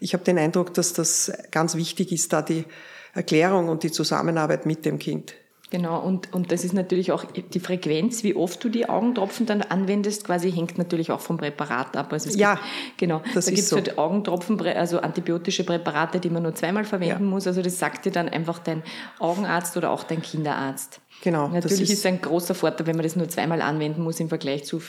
Ich 0.05 0.13
habe 0.13 0.23
den 0.23 0.37
Eindruck, 0.37 0.75
dass 0.75 0.93
das 0.93 1.33
ganz 1.51 1.77
wichtig 1.77 2.13
ist, 2.13 2.31
da 2.35 2.43
die 2.43 2.67
Erklärung 3.15 3.71
und 3.71 3.85
die 3.85 3.91
Zusammenarbeit 3.91 4.67
mit 4.67 4.85
dem 4.85 4.99
Kind. 4.99 5.33
Genau, 5.71 5.99
und, 5.99 6.31
und 6.35 6.53
das 6.53 6.63
ist 6.63 6.75
natürlich 6.75 7.11
auch 7.11 7.25
die 7.25 7.59
Frequenz, 7.59 8.23
wie 8.23 8.37
oft 8.37 8.63
du 8.63 8.69
die 8.69 8.87
Augentropfen 8.87 9.47
dann 9.47 9.63
anwendest, 9.63 10.25
quasi 10.25 10.53
hängt 10.53 10.77
natürlich 10.77 11.11
auch 11.11 11.21
vom 11.21 11.39
Präparat 11.39 11.97
ab. 11.97 12.13
Also 12.13 12.39
ja, 12.39 12.57
gibt, 12.57 12.99
genau. 12.99 13.23
Das 13.33 13.47
da 13.47 13.51
gibt 13.51 13.63
es 13.63 13.71
so. 13.71 13.77
halt 13.77 13.97
Augentropfen, 13.97 14.61
also 14.61 15.01
antibiotische 15.01 15.65
Präparate, 15.65 16.21
die 16.21 16.29
man 16.29 16.43
nur 16.43 16.55
zweimal 16.55 16.85
verwenden 16.85 17.25
ja. 17.25 17.31
muss. 17.31 17.47
Also 17.47 17.63
das 17.63 17.79
sagt 17.79 18.05
dir 18.05 18.13
dann 18.13 18.29
einfach 18.29 18.59
dein 18.59 18.83
Augenarzt 19.19 19.75
oder 19.79 19.91
auch 19.91 20.05
dein 20.05 20.21
Kinderarzt. 20.21 21.01
Genau. 21.23 21.49
Natürlich 21.49 21.81
ist, 21.81 21.93
ist 21.93 22.07
ein 22.07 22.21
großer 22.21 22.55
Vorteil, 22.55 22.87
wenn 22.87 22.97
man 22.97 23.05
das 23.05 23.17
nur 23.17 23.31
zweimal 23.31 23.63
anwenden 23.63 24.03
muss 24.03 24.21
im 24.21 24.29
Vergleich 24.29 24.65
zu 24.65 24.83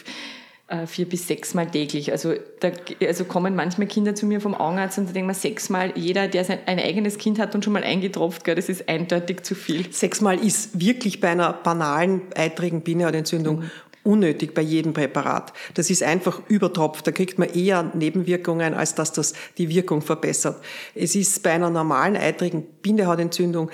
vier 0.88 1.08
bis 1.08 1.28
sechsmal 1.28 1.70
täglich. 1.70 2.12
Also, 2.12 2.34
da, 2.60 2.72
also 3.06 3.26
kommen 3.26 3.56
manchmal 3.56 3.88
Kinder 3.88 4.16
zu 4.16 4.26
mir 4.26 4.42
vom 4.42 4.56
Augenarzt 4.56 4.98
und 4.98 5.08
da 5.08 5.14
denken 5.14 5.30
wir 5.30 5.36
sechsmal, 5.36 5.94
jeder, 5.96 6.28
der 6.28 6.44
sein, 6.44 6.58
ein 6.66 6.80
eigenes 6.80 7.20
Kind 7.20 7.38
hat 7.38 7.54
und 7.54 7.64
schon 7.64 7.74
mal 7.74 7.84
eingetropft, 7.84 8.44
gell, 8.44 8.56
das 8.56 8.68
ist 8.68 8.90
eindeutig 8.90 9.44
zu 9.44 9.54
viel. 9.54 9.92
Sechsmal 9.92 10.40
ist 10.44 10.80
wirklich 10.80 11.20
bei 11.20 11.30
einer 11.30 11.54
banalen 11.54 12.22
eitrigen 12.36 12.82
Bindehautentzündung 12.82 13.60
mhm. 13.60 13.72
unnötig 14.04 14.56
bei 14.56 14.64
jedem 14.64 14.94
Präparat. 14.94 15.54
Das 15.76 15.92
ist 15.92 16.02
einfach 16.02 16.42
übertropft. 16.48 17.06
Da 17.06 17.12
kriegt 17.12 17.38
man 17.38 17.50
eher 17.50 17.92
Nebenwirkungen, 17.94 18.74
als 18.74 18.96
dass 18.96 19.12
das 19.14 19.34
die 19.60 19.70
Wirkung 19.70 20.02
verbessert. 20.02 20.64
Es 20.96 21.14
ist 21.14 21.44
bei 21.44 21.52
einer 21.52 21.70
normalen 21.70 22.18
eitrigen 22.18 22.64
Bindehautentzündung 22.82 23.70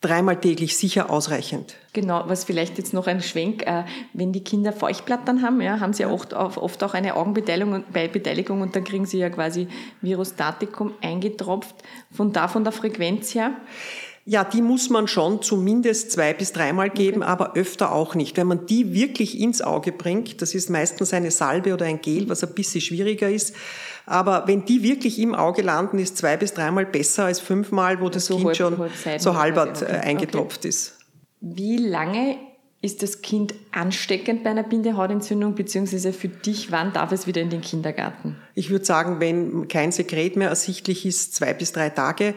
dreimal 0.00 0.40
täglich 0.40 0.76
sicher 0.78 1.10
ausreichend. 1.10 1.76
Genau, 1.92 2.24
was 2.26 2.44
vielleicht 2.44 2.78
jetzt 2.78 2.94
noch 2.94 3.06
ein 3.06 3.20
Schwenk, 3.20 3.66
äh, 3.66 3.84
wenn 4.12 4.32
die 4.32 4.42
Kinder 4.42 4.72
Feuchtblattern 4.72 5.42
haben, 5.42 5.60
ja, 5.60 5.80
haben 5.80 5.92
sie 5.92 6.04
ja 6.04 6.10
oft, 6.10 6.32
oft 6.32 6.82
auch 6.82 6.94
eine 6.94 7.16
Augenbeteiligung 7.16 7.84
bei 7.92 8.08
Beteiligung 8.08 8.62
und 8.62 8.74
dann 8.74 8.84
kriegen 8.84 9.06
sie 9.06 9.18
ja 9.18 9.28
quasi 9.28 9.68
Virostatikum 10.00 10.94
eingetropft. 11.02 11.74
Von 12.12 12.32
da, 12.32 12.48
von 12.48 12.64
der 12.64 12.72
Frequenz 12.72 13.34
her? 13.34 13.52
Ja, 14.26 14.44
die 14.44 14.62
muss 14.62 14.90
man 14.90 15.08
schon 15.08 15.42
zumindest 15.42 16.12
zwei 16.12 16.34
bis 16.34 16.52
dreimal 16.52 16.90
geben, 16.90 17.22
okay. 17.22 17.30
aber 17.30 17.56
öfter 17.56 17.92
auch 17.92 18.14
nicht. 18.14 18.36
Wenn 18.36 18.46
man 18.46 18.66
die 18.66 18.92
wirklich 18.92 19.40
ins 19.40 19.62
Auge 19.62 19.92
bringt, 19.92 20.42
das 20.42 20.54
ist 20.54 20.68
meistens 20.68 21.12
eine 21.12 21.30
Salbe 21.30 21.72
oder 21.72 21.86
ein 21.86 22.00
Gel, 22.00 22.28
was 22.28 22.44
ein 22.44 22.54
bisschen 22.54 22.80
schwieriger 22.80 23.30
ist, 23.30 23.54
aber 24.06 24.46
wenn 24.46 24.64
die 24.64 24.82
wirklich 24.82 25.18
im 25.18 25.34
Auge 25.34 25.62
landen, 25.62 25.98
ist 25.98 26.16
zwei 26.16 26.36
bis 26.36 26.52
dreimal 26.52 26.84
besser 26.84 27.26
als 27.26 27.40
fünfmal, 27.40 28.00
wo 28.00 28.08
das 28.08 28.26
so 28.26 28.36
Kind 28.36 28.46
halb, 28.46 28.56
schon 28.56 28.78
halb 28.78 29.20
so 29.20 29.36
halbert 29.36 29.82
okay. 29.82 29.92
Äh, 29.92 30.00
eingetropft 30.00 30.60
okay. 30.60 30.68
ist. 30.68 30.98
Wie 31.40 31.76
lange 31.76 32.36
ist 32.82 33.02
das 33.02 33.20
Kind 33.20 33.54
ansteckend 33.72 34.42
bei 34.42 34.50
einer 34.50 34.62
Bindehautentzündung, 34.62 35.54
beziehungsweise 35.54 36.12
für 36.12 36.28
dich, 36.28 36.72
wann 36.72 36.92
darf 36.92 37.12
es 37.12 37.26
wieder 37.26 37.42
in 37.42 37.50
den 37.50 37.60
Kindergarten? 37.60 38.36
Ich 38.54 38.70
würde 38.70 38.84
sagen, 38.84 39.20
wenn 39.20 39.68
kein 39.68 39.92
Sekret 39.92 40.36
mehr 40.36 40.48
ersichtlich 40.48 41.04
ist, 41.04 41.34
zwei 41.34 41.52
bis 41.52 41.72
drei 41.72 41.90
Tage. 41.90 42.34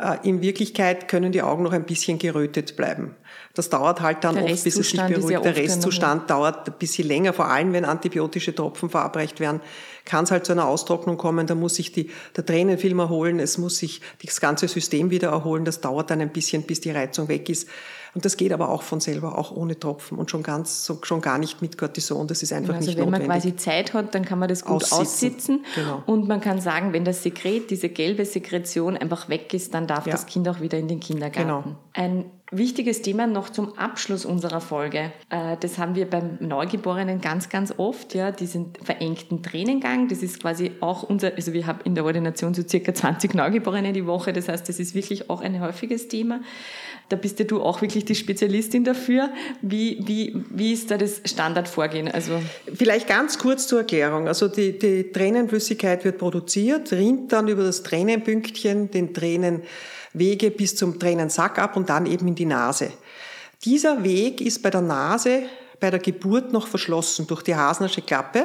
Äh, 0.00 0.18
in 0.26 0.40
Wirklichkeit 0.40 1.08
können 1.08 1.32
die 1.32 1.42
Augen 1.42 1.62
noch 1.62 1.72
ein 1.72 1.84
bisschen 1.84 2.18
gerötet 2.18 2.76
bleiben. 2.76 3.14
Das 3.54 3.68
dauert 3.68 4.00
halt 4.00 4.22
dann 4.22 4.38
oft, 4.38 4.64
bis 4.64 4.76
es 4.76 4.90
sich 4.90 5.00
beruhigt. 5.00 5.30
Ja 5.30 5.40
Der 5.40 5.56
Restzustand 5.56 6.30
dauert 6.30 6.68
ein 6.68 6.74
bisschen 6.78 7.08
länger, 7.08 7.32
vor 7.32 7.48
allem 7.48 7.72
wenn 7.72 7.84
antibiotische 7.84 8.54
Tropfen 8.54 8.90
verabreicht 8.90 9.40
werden, 9.40 9.60
kann 10.04 10.24
es 10.24 10.30
halt 10.30 10.46
zu 10.46 10.52
einer 10.52 10.66
Austrocknung 10.66 11.16
kommen. 11.16 11.46
Da 11.46 11.54
muss 11.54 11.74
sich 11.74 11.92
die, 11.92 12.10
der 12.36 12.46
Tränenfilm 12.46 12.98
erholen, 13.00 13.40
es 13.40 13.58
muss 13.58 13.78
sich 13.78 14.00
das 14.24 14.40
ganze 14.40 14.68
System 14.68 15.10
wieder 15.10 15.30
erholen. 15.30 15.64
Das 15.64 15.80
dauert 15.80 16.10
dann 16.10 16.20
ein 16.20 16.30
bisschen, 16.30 16.62
bis 16.62 16.80
die 16.80 16.90
Reizung 16.90 17.28
weg 17.28 17.48
ist. 17.48 17.68
Und 18.14 18.24
das 18.24 18.36
geht 18.36 18.52
aber 18.52 18.70
auch 18.70 18.82
von 18.82 19.00
selber, 19.00 19.38
auch 19.38 19.52
ohne 19.52 19.78
Tropfen 19.78 20.18
und 20.18 20.30
schon 20.30 20.42
ganz, 20.42 20.84
so, 20.84 20.98
schon 21.02 21.20
gar 21.20 21.38
nicht 21.38 21.62
mit 21.62 21.78
Cortison. 21.78 22.26
Das 22.26 22.42
ist 22.42 22.52
einfach 22.52 22.74
also 22.74 22.86
nicht 22.86 22.98
notwendig. 22.98 23.20
wenn 23.20 23.28
man 23.28 23.38
quasi 23.38 23.56
Zeit 23.56 23.94
hat, 23.94 24.14
dann 24.14 24.24
kann 24.24 24.38
man 24.40 24.48
das 24.48 24.64
gut 24.64 24.82
aussitzen. 24.82 25.00
aussitzen. 25.00 25.64
Genau. 25.76 26.02
Und 26.06 26.26
man 26.26 26.40
kann 26.40 26.60
sagen, 26.60 26.92
wenn 26.92 27.04
das 27.04 27.22
Sekret, 27.22 27.70
diese 27.70 27.88
gelbe 27.88 28.24
Sekretion 28.24 28.96
einfach 28.96 29.28
weg 29.28 29.54
ist, 29.54 29.74
dann 29.74 29.86
darf 29.86 30.06
ja. 30.06 30.12
das 30.12 30.26
Kind 30.26 30.48
auch 30.48 30.60
wieder 30.60 30.78
in 30.78 30.88
den 30.88 30.98
Kindergarten. 30.98 31.48
Genau. 31.48 31.76
Ein 31.92 32.24
Wichtiges 32.52 33.00
Thema 33.00 33.28
noch 33.28 33.50
zum 33.50 33.78
Abschluss 33.78 34.24
unserer 34.24 34.60
Folge. 34.60 35.12
Äh, 35.30 35.56
das 35.60 35.78
haben 35.78 35.94
wir 35.94 36.10
beim 36.10 36.36
Neugeborenen 36.40 37.20
ganz, 37.20 37.48
ganz 37.48 37.72
oft, 37.76 38.12
ja, 38.12 38.32
diesen 38.32 38.72
verengten 38.82 39.44
Tränengang. 39.44 40.08
Das 40.08 40.20
ist 40.20 40.40
quasi 40.40 40.72
auch 40.80 41.04
unser, 41.04 41.32
also 41.36 41.52
wir 41.52 41.68
haben 41.68 41.78
in 41.84 41.94
der 41.94 42.04
Ordination 42.04 42.52
so 42.52 42.62
circa 42.66 42.92
20 42.92 43.34
Neugeborene 43.34 43.92
die 43.92 44.04
Woche. 44.04 44.32
Das 44.32 44.48
heißt, 44.48 44.68
das 44.68 44.80
ist 44.80 44.96
wirklich 44.96 45.30
auch 45.30 45.42
ein 45.42 45.60
häufiges 45.60 46.08
Thema. 46.08 46.40
Da 47.10 47.16
bist 47.16 47.40
ja 47.40 47.44
du 47.44 47.60
auch 47.60 47.82
wirklich 47.82 48.04
die 48.04 48.14
Spezialistin 48.14 48.84
dafür. 48.84 49.30
Wie, 49.62 49.98
wie, 50.06 50.44
wie 50.48 50.72
ist 50.72 50.92
da 50.92 50.96
das 50.96 51.20
Standardvorgehen? 51.24 52.08
Also 52.08 52.40
Vielleicht 52.72 53.08
ganz 53.08 53.36
kurz 53.36 53.66
zur 53.66 53.80
Erklärung. 53.80 54.28
Also 54.28 54.46
die, 54.46 54.78
die 54.78 55.10
Tränenflüssigkeit 55.10 56.04
wird 56.04 56.18
produziert, 56.18 56.92
rinnt 56.92 57.32
dann 57.32 57.48
über 57.48 57.64
das 57.64 57.82
Tränenpünktchen 57.82 58.92
den 58.92 59.12
Tränenwege 59.12 60.52
bis 60.52 60.76
zum 60.76 61.00
Tränensack 61.00 61.58
ab 61.58 61.76
und 61.76 61.90
dann 61.90 62.06
eben 62.06 62.28
in 62.28 62.36
die 62.36 62.46
Nase. 62.46 62.92
Dieser 63.64 64.04
Weg 64.04 64.40
ist 64.40 64.62
bei 64.62 64.70
der 64.70 64.80
Nase 64.80 65.42
bei 65.80 65.90
der 65.90 65.98
Geburt 65.98 66.52
noch 66.52 66.66
verschlossen 66.66 67.26
durch 67.26 67.42
die 67.42 67.56
Hasnersche 67.56 68.02
Klappe. 68.02 68.44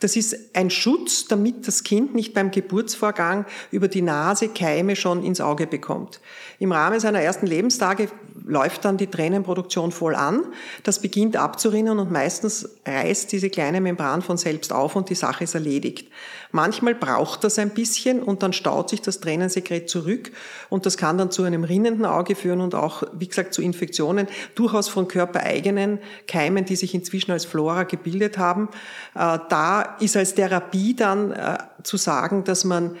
Das 0.00 0.16
ist 0.16 0.36
ein 0.54 0.70
Schutz, 0.70 1.26
damit 1.26 1.66
das 1.66 1.82
Kind 1.82 2.14
nicht 2.14 2.34
beim 2.34 2.50
Geburtsvorgang 2.50 3.46
über 3.70 3.88
die 3.88 4.02
Nase 4.02 4.48
Keime 4.48 4.94
schon 4.94 5.24
ins 5.24 5.40
Auge 5.40 5.66
bekommt. 5.66 6.20
Im 6.58 6.72
Rahmen 6.72 7.00
seiner 7.00 7.20
ersten 7.20 7.46
Lebenstage 7.46 8.08
läuft 8.46 8.84
dann 8.84 8.96
die 8.96 9.06
Tränenproduktion 9.06 9.92
voll 9.92 10.14
an. 10.14 10.42
Das 10.82 11.00
beginnt 11.00 11.36
abzurinnen 11.36 11.98
und 11.98 12.12
meistens 12.12 12.68
reißt 12.86 13.32
diese 13.32 13.48
kleine 13.48 13.80
Membran 13.80 14.22
von 14.22 14.36
selbst 14.36 14.72
auf 14.72 14.96
und 14.96 15.08
die 15.08 15.14
Sache 15.14 15.44
ist 15.44 15.54
erledigt. 15.54 16.08
Manchmal 16.52 16.94
braucht 16.94 17.42
das 17.42 17.58
ein 17.58 17.70
bisschen 17.70 18.22
und 18.22 18.42
dann 18.42 18.52
staut 18.52 18.90
sich 18.90 19.00
das 19.00 19.20
Tränensekret 19.20 19.88
zurück 19.88 20.30
und 20.68 20.86
das 20.86 20.96
kann 20.96 21.18
dann 21.18 21.30
zu 21.30 21.42
einem 21.42 21.64
rinnenden 21.64 22.04
Auge 22.04 22.36
führen 22.36 22.60
und 22.60 22.74
auch, 22.74 23.02
wie 23.12 23.26
gesagt, 23.26 23.54
zu 23.54 23.62
Infektionen, 23.62 24.28
durchaus 24.54 24.88
von 24.88 25.08
körpereigenen 25.08 25.98
Keimen, 26.28 26.64
die 26.64 26.73
sich 26.76 26.94
inzwischen 26.94 27.32
als 27.32 27.44
Flora 27.44 27.84
gebildet 27.84 28.38
haben. 28.38 28.68
Äh, 29.14 29.38
da 29.48 29.96
ist 30.00 30.16
als 30.16 30.34
Therapie 30.34 30.94
dann 30.94 31.32
äh, 31.32 31.58
zu 31.82 31.96
sagen, 31.96 32.44
dass 32.44 32.64
man 32.64 32.96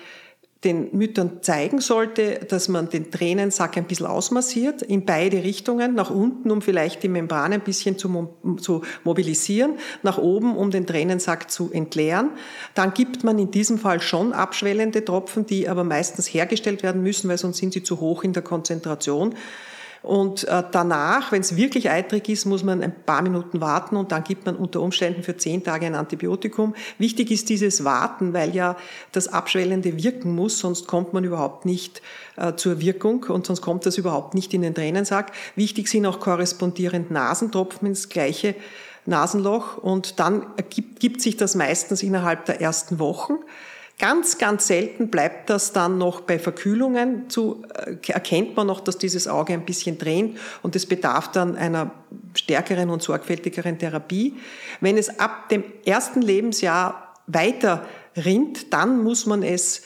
den 0.64 0.96
Müttern 0.96 1.42
zeigen 1.42 1.80
sollte, 1.80 2.40
dass 2.48 2.68
man 2.68 2.88
den 2.88 3.10
Tränensack 3.10 3.76
ein 3.76 3.84
bisschen 3.84 4.06
ausmassiert, 4.06 4.82
in 4.82 5.04
beide 5.04 5.44
Richtungen, 5.44 5.94
nach 5.94 6.10
unten, 6.10 6.50
um 6.50 6.62
vielleicht 6.62 7.02
die 7.02 7.08
Membran 7.08 7.52
ein 7.52 7.60
bisschen 7.60 7.98
zu, 7.98 8.34
zu, 8.60 8.82
mobilisieren, 9.04 9.74
nach 10.02 10.18
oben, 10.18 10.56
um 10.56 10.70
den 10.70 10.86
Tränensack 10.86 11.50
zu 11.50 11.70
entleeren. 11.70 12.30
Dann 12.74 12.94
gibt 12.94 13.24
man 13.24 13.38
in 13.38 13.50
diesem 13.50 13.78
Fall 13.78 14.00
schon 14.00 14.32
abschwellende 14.32 15.04
Tropfen, 15.04 15.46
die 15.46 15.68
aber 15.68 15.84
meistens 15.84 16.26
hergestellt 16.26 16.82
werden 16.82 17.02
müssen, 17.02 17.28
weil 17.28 17.38
sonst 17.38 17.58
sind 17.58 17.74
sie 17.74 17.82
zu 17.82 18.00
hoch 18.00 18.24
in 18.24 18.32
der 18.32 18.42
Konzentration. 18.42 19.34
Und 20.04 20.44
äh, 20.44 20.62
danach, 20.70 21.32
wenn 21.32 21.40
es 21.40 21.56
wirklich 21.56 21.88
eitrig 21.88 22.28
ist, 22.28 22.44
muss 22.44 22.62
man 22.62 22.82
ein 22.82 22.94
paar 23.06 23.22
Minuten 23.22 23.62
warten 23.62 23.96
und 23.96 24.12
dann 24.12 24.22
gibt 24.22 24.44
man 24.44 24.54
unter 24.54 24.82
Umständen 24.82 25.22
für 25.22 25.38
zehn 25.38 25.64
Tage 25.64 25.86
ein 25.86 25.94
Antibiotikum. 25.94 26.74
Wichtig 26.98 27.30
ist 27.30 27.48
dieses 27.48 27.84
Warten, 27.84 28.34
weil 28.34 28.54
ja 28.54 28.76
das 29.12 29.28
Abschwellende 29.28 29.96
wirken 29.96 30.34
muss, 30.34 30.58
sonst 30.58 30.86
kommt 30.86 31.14
man 31.14 31.24
überhaupt 31.24 31.64
nicht 31.64 32.02
äh, 32.36 32.54
zur 32.54 32.82
Wirkung 32.82 33.24
und 33.24 33.46
sonst 33.46 33.62
kommt 33.62 33.86
das 33.86 33.96
überhaupt 33.96 34.34
nicht 34.34 34.52
in 34.52 34.60
den 34.60 34.74
Tränensack. 34.74 35.32
Wichtig 35.56 35.88
sind 35.88 36.04
auch 36.04 36.20
korrespondierend 36.20 37.10
Nasentropfen 37.10 37.88
ins 37.88 38.10
gleiche 38.10 38.54
Nasenloch 39.06 39.78
und 39.78 40.20
dann 40.20 40.44
gibt, 40.68 41.00
gibt 41.00 41.22
sich 41.22 41.38
das 41.38 41.54
meistens 41.54 42.02
innerhalb 42.02 42.44
der 42.44 42.60
ersten 42.60 42.98
Wochen. 42.98 43.38
Ganz, 43.98 44.38
ganz 44.38 44.66
selten 44.66 45.08
bleibt 45.08 45.50
das 45.50 45.72
dann 45.72 45.98
noch 45.98 46.22
bei 46.22 46.40
Verkühlungen 46.40 47.30
zu, 47.30 47.62
äh, 47.74 47.96
erkennt 48.12 48.56
man 48.56 48.66
noch, 48.66 48.80
dass 48.80 48.98
dieses 48.98 49.28
Auge 49.28 49.52
ein 49.52 49.64
bisschen 49.64 49.98
drehen 49.98 50.36
und 50.62 50.74
es 50.74 50.86
bedarf 50.86 51.30
dann 51.30 51.56
einer 51.56 51.92
stärkeren 52.34 52.90
und 52.90 53.02
sorgfältigeren 53.02 53.78
Therapie. 53.78 54.34
Wenn 54.80 54.98
es 54.98 55.20
ab 55.20 55.48
dem 55.48 55.62
ersten 55.86 56.22
Lebensjahr 56.22 57.14
weiter 57.28 57.86
rinnt, 58.16 58.72
dann 58.72 59.02
muss 59.04 59.26
man 59.26 59.44
es 59.44 59.82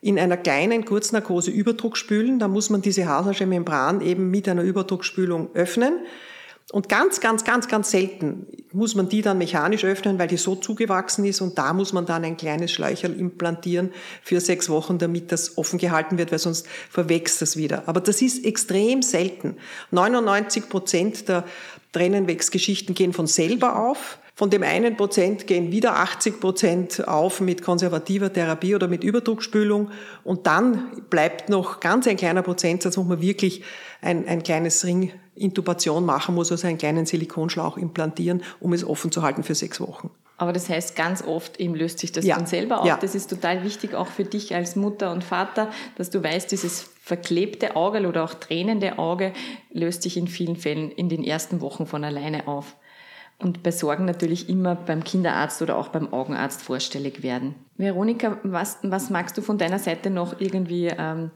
in 0.00 0.18
einer 0.18 0.38
kleinen 0.38 0.86
Kurznarkose 0.86 1.50
Überdruck 1.50 1.98
spülen. 1.98 2.38
Da 2.38 2.48
muss 2.48 2.70
man 2.70 2.80
diese 2.80 3.06
Hasersche 3.06 3.44
Membran 3.44 4.00
eben 4.00 4.30
mit 4.30 4.48
einer 4.48 4.62
Überdruckspülung 4.62 5.50
öffnen. 5.54 5.92
Und 6.72 6.88
ganz, 6.88 7.20
ganz, 7.20 7.42
ganz, 7.42 7.66
ganz 7.66 7.90
selten 7.90 8.46
muss 8.72 8.94
man 8.94 9.08
die 9.08 9.22
dann 9.22 9.38
mechanisch 9.38 9.84
öffnen, 9.84 10.20
weil 10.20 10.28
die 10.28 10.36
so 10.36 10.54
zugewachsen 10.54 11.24
ist 11.24 11.40
und 11.40 11.58
da 11.58 11.72
muss 11.72 11.92
man 11.92 12.06
dann 12.06 12.24
ein 12.24 12.36
kleines 12.36 12.70
Schläucherl 12.70 13.18
implantieren 13.18 13.90
für 14.22 14.40
sechs 14.40 14.68
Wochen, 14.68 14.98
damit 14.98 15.32
das 15.32 15.58
offen 15.58 15.80
gehalten 15.80 16.16
wird, 16.16 16.30
weil 16.30 16.38
sonst 16.38 16.68
verwächst 16.88 17.42
das 17.42 17.56
wieder. 17.56 17.82
Aber 17.86 18.00
das 18.00 18.22
ist 18.22 18.44
extrem 18.44 19.02
selten. 19.02 19.56
99 19.90 20.68
Prozent 20.68 21.28
der 21.28 21.44
Tränenwechsgeschichten 21.92 22.94
gehen 22.94 23.12
von 23.12 23.26
selber 23.26 23.76
auf. 23.76 24.18
Von 24.36 24.48
dem 24.48 24.62
einen 24.62 24.96
Prozent 24.96 25.46
gehen 25.46 25.72
wieder 25.72 25.96
80 25.96 26.40
Prozent 26.40 27.08
auf 27.08 27.40
mit 27.40 27.62
konservativer 27.62 28.32
Therapie 28.32 28.74
oder 28.74 28.86
mit 28.86 29.02
Überdruckspülung. 29.02 29.90
Und 30.22 30.46
dann 30.46 31.02
bleibt 31.10 31.48
noch 31.48 31.80
ganz 31.80 32.06
ein 32.06 32.16
kleiner 32.16 32.42
Prozentsatz, 32.42 32.96
wo 32.96 33.02
man 33.02 33.20
wirklich 33.20 33.64
ein, 34.00 34.26
ein 34.26 34.42
kleines 34.42 34.80
Ringintubation 35.40 36.04
machen 36.04 36.34
muss, 36.34 36.52
also 36.52 36.66
einen 36.66 36.78
kleinen 36.78 37.06
Silikonschlauch 37.06 37.78
implantieren, 37.78 38.42
um 38.60 38.72
es 38.72 38.84
offen 38.84 39.10
zu 39.10 39.22
halten 39.22 39.42
für 39.42 39.54
sechs 39.54 39.80
Wochen. 39.80 40.10
Aber 40.36 40.52
das 40.52 40.68
heißt, 40.68 40.96
ganz 40.96 41.22
oft 41.22 41.60
eben 41.60 41.74
löst 41.74 41.98
sich 41.98 42.12
das 42.12 42.24
ja. 42.24 42.36
dann 42.36 42.46
selber 42.46 42.80
auf. 42.80 42.86
Ja. 42.86 42.98
Das 42.98 43.14
ist 43.14 43.28
total 43.28 43.62
wichtig, 43.62 43.94
auch 43.94 44.06
für 44.06 44.24
dich 44.24 44.54
als 44.54 44.76
Mutter 44.76 45.12
und 45.12 45.24
Vater, 45.24 45.70
dass 45.96 46.10
du 46.10 46.22
weißt, 46.22 46.50
dieses 46.50 46.90
verklebte 47.02 47.76
Auge 47.76 48.06
oder 48.06 48.24
auch 48.24 48.34
tränende 48.34 48.98
Auge 48.98 49.32
löst 49.70 50.02
sich 50.02 50.16
in 50.16 50.28
vielen 50.28 50.56
Fällen 50.56 50.90
in 50.90 51.08
den 51.08 51.24
ersten 51.24 51.60
Wochen 51.60 51.86
von 51.86 52.04
alleine 52.04 52.48
auf. 52.48 52.76
Und 53.38 53.62
bei 53.62 53.70
Sorgen 53.70 54.04
natürlich 54.04 54.48
immer 54.48 54.74
beim 54.74 55.02
Kinderarzt 55.02 55.62
oder 55.62 55.76
auch 55.76 55.88
beim 55.88 56.12
Augenarzt 56.12 56.60
vorstellig 56.60 57.22
werden. 57.22 57.54
Veronika, 57.76 58.38
was, 58.42 58.78
was 58.82 59.08
magst 59.08 59.36
du 59.38 59.42
von 59.42 59.56
deiner 59.56 59.78
Seite 59.78 60.10
noch 60.10 60.40
irgendwie 60.40 60.90
ähm, 60.96 61.30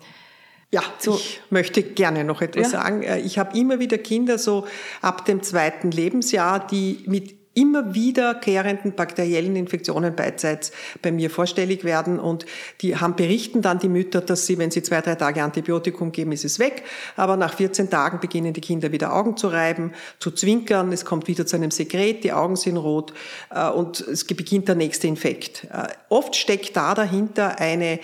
ja, 0.75 0.83
so. 0.99 1.15
ich 1.15 1.41
möchte 1.51 1.85
gerne 1.85 2.25
noch 2.25 2.43
etwas 2.43 2.73
ja. 2.73 2.81
sagen. 2.81 3.03
Äh, 3.05 3.21
ich 3.21 3.39
habe 3.39 3.57
immer 3.57 3.79
wieder 3.79 3.97
Kinder 3.97 4.39
so 4.39 4.67
ab 5.03 5.25
dem 5.25 5.43
zweiten 5.43 5.93
Lebensjahr, 5.93 6.67
die 6.67 7.05
mit 7.07 7.37
immer 7.57 7.95
wiederkehrenden 7.95 8.97
bakteriellen 8.97 9.55
Infektionen 9.55 10.17
beidseits 10.17 10.73
bei 11.03 11.13
mir 11.13 11.31
vorstellig 11.31 11.85
werden 11.85 12.19
und 12.19 12.47
die 12.81 12.97
haben 12.97 13.15
berichten 13.15 13.63
dann 13.63 13.79
die 13.79 13.89
Mütter, 13.89 14.21
dass 14.21 14.47
sie, 14.47 14.59
wenn 14.59 14.73
sie 14.73 14.83
zwei, 14.83 15.01
drei 15.01 15.15
Tage 15.15 15.41
Antibiotikum 15.41 16.11
geben, 16.11 16.33
ist 16.33 16.45
es 16.45 16.59
weg, 16.59 16.83
aber 17.15 17.37
nach 17.37 17.55
14 17.55 17.91
Tagen 17.91 18.19
beginnen 18.19 18.55
die 18.55 18.61
Kinder 18.61 18.91
wieder 18.91 19.15
Augen 19.15 19.37
zu 19.37 19.47
reiben, 19.47 19.93
zu 20.19 20.33
zwinkern, 20.33 20.91
es 20.91 21.05
kommt 21.05 21.29
wieder 21.29 21.47
zu 21.47 21.55
einem 21.55 21.71
Sekret, 21.71 22.25
die 22.25 22.33
Augen 22.33 22.57
sind 22.57 22.77
rot 22.77 23.15
äh, 23.51 23.69
und 23.69 24.01
es 24.01 24.25
beginnt 24.25 24.67
der 24.67 24.75
nächste 24.75 25.07
Infekt. 25.07 25.69
Äh, 25.73 25.87
oft 26.09 26.35
steckt 26.35 26.77
da 26.77 26.95
dahinter 26.95 27.61
eine 27.61 28.01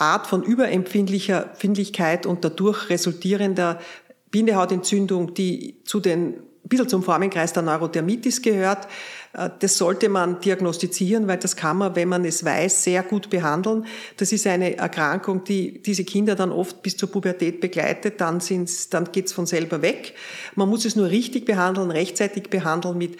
Art 0.00 0.26
von 0.26 0.42
überempfindlicher 0.42 1.50
Empfindlichkeit 1.50 2.26
und 2.26 2.44
dadurch 2.44 2.88
resultierender 2.88 3.78
Bindehautentzündung, 4.30 5.34
die 5.34 5.76
zu 5.84 6.00
den 6.00 6.34
ein 6.62 6.68
bisschen 6.68 6.88
zum 6.88 7.02
Formenkreis 7.02 7.52
der 7.52 7.62
Neurodermitis 7.62 8.42
gehört. 8.42 8.86
Äh, 9.32 9.50
das 9.58 9.76
sollte 9.76 10.08
man 10.08 10.40
diagnostizieren, 10.40 11.26
weil 11.26 11.38
das 11.38 11.56
kann 11.56 11.78
man, 11.78 11.96
wenn 11.96 12.08
man 12.08 12.24
es 12.24 12.44
weiß, 12.44 12.84
sehr 12.84 13.02
gut 13.02 13.30
behandeln. 13.30 13.86
Das 14.18 14.30
ist 14.32 14.46
eine 14.46 14.76
Erkrankung, 14.76 15.44
die 15.44 15.82
diese 15.82 16.04
Kinder 16.04 16.34
dann 16.34 16.52
oft 16.52 16.82
bis 16.82 16.96
zur 16.96 17.10
Pubertät 17.10 17.60
begleitet. 17.60 18.20
Dann, 18.20 18.40
sind's, 18.40 18.88
dann 18.90 19.10
geht's 19.10 19.32
von 19.32 19.46
selber 19.46 19.82
weg. 19.82 20.14
Man 20.54 20.68
muss 20.68 20.84
es 20.84 20.96
nur 20.96 21.08
richtig 21.08 21.44
behandeln, 21.44 21.90
rechtzeitig 21.90 22.50
behandeln 22.50 22.98
mit 22.98 23.16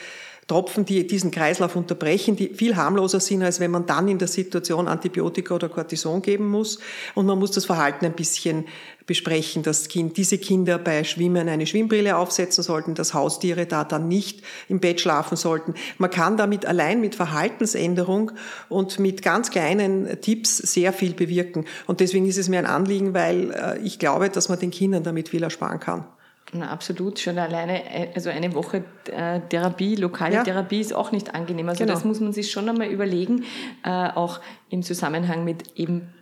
Tropfen, 0.50 0.84
die 0.84 1.06
diesen 1.06 1.30
Kreislauf 1.30 1.76
unterbrechen, 1.76 2.34
die 2.34 2.48
viel 2.48 2.74
harmloser 2.74 3.20
sind, 3.20 3.44
als 3.44 3.60
wenn 3.60 3.70
man 3.70 3.86
dann 3.86 4.08
in 4.08 4.18
der 4.18 4.26
Situation 4.26 4.88
Antibiotika 4.88 5.54
oder 5.54 5.68
Cortison 5.68 6.22
geben 6.22 6.48
muss. 6.48 6.80
Und 7.14 7.26
man 7.26 7.38
muss 7.38 7.52
das 7.52 7.66
Verhalten 7.66 8.04
ein 8.04 8.14
bisschen 8.14 8.64
besprechen, 9.06 9.62
dass 9.62 9.86
diese 9.86 10.38
Kinder 10.38 10.78
bei 10.78 11.04
Schwimmen 11.04 11.48
eine 11.48 11.66
Schwimmbrille 11.68 12.16
aufsetzen 12.16 12.64
sollten, 12.64 12.96
dass 12.96 13.14
Haustiere 13.14 13.66
da 13.66 13.84
dann 13.84 14.08
nicht 14.08 14.42
im 14.68 14.80
Bett 14.80 15.00
schlafen 15.00 15.36
sollten. 15.36 15.74
Man 15.98 16.10
kann 16.10 16.36
damit 16.36 16.66
allein 16.66 17.00
mit 17.00 17.14
Verhaltensänderung 17.14 18.32
und 18.68 18.98
mit 18.98 19.22
ganz 19.22 19.52
kleinen 19.52 20.20
Tipps 20.20 20.56
sehr 20.56 20.92
viel 20.92 21.14
bewirken. 21.14 21.64
Und 21.86 22.00
deswegen 22.00 22.26
ist 22.26 22.38
es 22.38 22.48
mir 22.48 22.58
ein 22.58 22.66
Anliegen, 22.66 23.14
weil 23.14 23.52
äh, 23.52 23.78
ich 23.84 24.00
glaube, 24.00 24.30
dass 24.30 24.48
man 24.48 24.58
den 24.58 24.72
Kindern 24.72 25.04
damit 25.04 25.28
viel 25.28 25.44
ersparen 25.44 25.78
kann. 25.78 26.06
Na, 26.52 26.70
absolut, 26.70 27.20
schon 27.20 27.38
alleine, 27.38 27.84
äh, 27.84 28.08
also 28.14 28.30
eine 28.30 28.54
Woche 28.54 28.82
äh, 29.06 29.40
Therapie, 29.48 29.94
lokale 29.94 30.34
ja. 30.34 30.42
Therapie 30.42 30.80
ist 30.80 30.92
auch 30.92 31.12
nicht 31.12 31.34
angenehm. 31.34 31.68
Also 31.68 31.84
genau. 31.84 31.94
das 31.94 32.04
muss 32.04 32.20
man 32.20 32.32
sich 32.32 32.50
schon 32.50 32.68
einmal 32.68 32.88
überlegen, 32.88 33.44
äh, 33.84 33.88
auch 33.90 34.40
im 34.68 34.82
Zusammenhang 34.82 35.44
mit 35.44 35.78
eben 35.78 36.12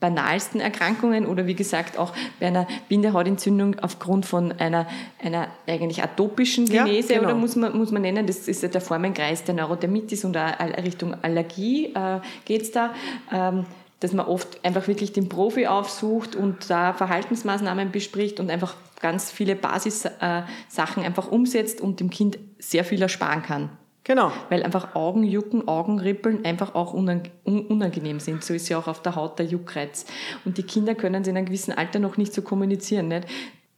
banalsten 0.00 0.60
Erkrankungen 0.60 1.24
oder 1.24 1.46
wie 1.46 1.54
gesagt 1.54 1.98
auch 1.98 2.12
bei 2.38 2.48
einer 2.48 2.66
Bindehautentzündung 2.88 3.78
aufgrund 3.80 4.26
von 4.26 4.52
einer, 4.52 4.86
einer 5.22 5.48
eigentlich 5.66 6.02
atopischen 6.02 6.66
Genese 6.66 7.14
ja, 7.14 7.20
genau. 7.20 7.30
oder 7.30 7.38
muss 7.38 7.56
man, 7.56 7.76
muss 7.76 7.92
man 7.92 8.02
nennen, 8.02 8.26
das 8.26 8.46
ist 8.46 8.62
der 8.62 8.80
Formenkreis 8.80 9.44
der 9.44 9.54
Neurodermitis 9.54 10.24
und 10.24 10.36
Richtung 10.36 11.14
Allergie 11.22 11.94
äh, 11.94 12.20
geht's 12.44 12.72
da. 12.72 12.92
Ähm, 13.32 13.64
dass 14.00 14.12
man 14.12 14.26
oft 14.26 14.64
einfach 14.64 14.88
wirklich 14.88 15.12
den 15.12 15.28
Profi 15.28 15.66
aufsucht 15.66 16.36
und 16.36 16.68
da 16.70 16.92
Verhaltensmaßnahmen 16.92 17.92
bespricht 17.92 18.40
und 18.40 18.50
einfach 18.50 18.74
ganz 19.00 19.30
viele 19.30 19.56
Basissachen 19.56 21.04
einfach 21.04 21.28
umsetzt 21.30 21.80
und 21.80 22.00
dem 22.00 22.10
Kind 22.10 22.38
sehr 22.58 22.84
viel 22.84 23.00
ersparen 23.00 23.42
kann. 23.42 23.70
Genau. 24.04 24.30
Weil 24.50 24.62
einfach 24.62 24.94
Augenjucken, 24.94 25.66
Augenrippeln 25.66 26.44
einfach 26.44 26.76
auch 26.76 26.94
unangenehm 26.94 28.20
sind. 28.20 28.44
So 28.44 28.54
ist 28.54 28.68
ja 28.68 28.78
auch 28.78 28.86
auf 28.86 29.02
der 29.02 29.16
Haut 29.16 29.40
der 29.40 29.46
Juckreiz. 29.46 30.06
Und 30.44 30.58
die 30.58 30.62
Kinder 30.62 30.94
können 30.94 31.22
es 31.22 31.28
in 31.28 31.36
einem 31.36 31.46
gewissen 31.46 31.72
Alter 31.72 31.98
noch 31.98 32.16
nicht 32.16 32.32
so 32.32 32.42
kommunizieren. 32.42 33.08
Nicht? 33.08 33.26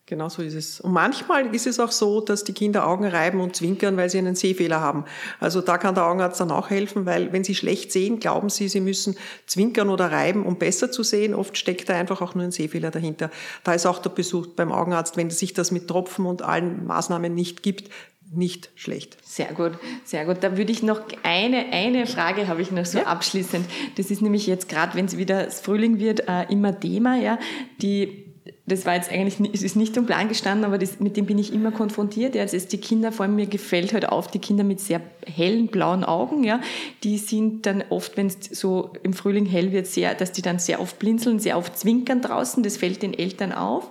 Genau 0.09 0.31
so 0.31 0.41
ist 0.41 0.55
es. 0.55 0.81
Und 0.81 0.93
manchmal 0.93 1.55
ist 1.55 1.67
es 1.67 1.79
auch 1.79 1.93
so, 1.93 2.23
dass 2.23 2.43
die 2.43 2.55
Kinder 2.55 2.87
Augen 2.87 3.05
reiben 3.05 3.43
und 3.43 3.55
zwinkern, 3.55 3.99
weil 3.99 4.09
sie 4.09 4.17
einen 4.17 4.37
Sehfehler 4.37 4.81
haben. 4.81 5.05
Also 5.39 5.61
da 5.61 5.77
kann 5.77 5.95
der 5.95 6.07
Augenarzt 6.07 6.41
dann 6.41 6.51
auch 6.51 6.71
helfen, 6.71 7.05
weil 7.05 7.31
wenn 7.35 7.45
sie 7.45 7.55
schlecht 7.55 7.93
sehen, 7.93 8.19
glauben 8.19 8.49
sie, 8.49 8.69
sie 8.69 8.81
müssen 8.81 9.17
zwinkern 9.47 9.91
oder 9.91 10.11
reiben, 10.11 10.47
um 10.47 10.57
besser 10.57 10.91
zu 10.91 11.03
sehen. 11.03 11.35
Oft 11.35 11.59
steckt 11.59 11.91
da 11.91 11.95
einfach 11.95 12.23
auch 12.23 12.35
nur 12.35 12.45
ein 12.45 12.53
Sehfehler 12.53 12.91
dahinter. 12.91 13.31
Da 13.65 13.75
ist 13.75 13.85
auch 13.85 13.99
der 13.99 14.09
Besuch 14.09 14.47
beim 14.47 14.73
Augenarzt, 14.73 15.19
wenn 15.19 15.29
sich 15.29 15.53
das 15.53 15.73
mit 15.73 15.89
Tropfen 15.89 16.25
und 16.25 16.41
allen 16.41 16.87
Maßnahmen 16.87 17.35
nicht 17.35 17.63
gibt, 17.63 17.91
nicht 18.33 18.71
schlecht. 18.77 19.19
Sehr 19.23 19.53
gut, 19.53 19.73
sehr 20.05 20.25
gut. 20.25 20.39
Da 20.41 20.57
würde 20.57 20.73
ich 20.73 20.83
noch 20.83 21.03
eine, 21.23 21.67
eine 21.71 22.07
Frage 22.07 22.49
habe 22.49 22.63
ich 22.63 22.71
noch 22.71 22.87
so 22.87 22.99
ja. 22.99 23.05
abschließend. 23.05 23.67
Das 23.97 24.11
ist 24.11 24.23
nämlich 24.23 24.47
jetzt 24.47 24.71
gerade, 24.71 24.95
wenn 24.97 25.05
es 25.05 25.19
wieder 25.19 25.51
Frühling 25.51 25.99
wird, 25.99 26.29
äh, 26.29 26.45
immer 26.51 26.81
Thema, 26.81 27.17
ja. 27.17 27.39
Die 27.83 28.28
das 28.69 28.87
war 28.87 28.95
jetzt 28.95 29.11
eigentlich, 29.11 29.53
es 29.53 29.63
ist 29.63 29.77
nicht 29.77 29.97
im 29.97 30.07
Plan 30.07 30.29
gestanden, 30.29 30.65
aber 30.65 30.79
das, 30.79 31.01
mit 31.01 31.17
dem 31.17 31.27
bin 31.27 31.39
ich 31.39 31.53
immer 31.53 31.73
konfrontiert. 31.73 32.35
Ja. 32.35 32.43
Also 32.43 32.59
die 32.59 32.79
Kinder, 32.79 33.13
vor 33.13 33.25
allem 33.25 33.35
mir 33.35 33.47
gefällt 33.47 33.93
halt 33.93 34.09
auf, 34.09 34.29
die 34.29 34.39
Kinder 34.39 34.65
mit 34.65 34.81
sehr 34.81 35.01
hellen 35.27 35.69
blauen 35.69 36.05
Augen, 36.05 36.45
ja, 36.45 36.61
die 37.03 37.19
sind 37.19 37.67
dann 37.67 37.83
oft, 37.91 38.17
wenn 38.17 38.29
es 38.29 38.39
so 38.53 38.93
im 39.03 39.13
Frühling 39.13 39.47
hell 39.47 39.73
wird, 39.73 39.87
sehr, 39.87 40.15
dass 40.15 40.33
die 40.33 40.43
dann 40.43 40.59
sehr 40.59 40.81
oft 40.81 40.99
blinzeln, 40.99 41.39
sehr 41.39 41.59
oft 41.59 41.79
zwinkern 41.79 42.21
draußen, 42.21 42.63
das 42.63 42.77
fällt 42.77 43.03
den 43.03 43.15
Eltern 43.15 43.53
auf. 43.53 43.89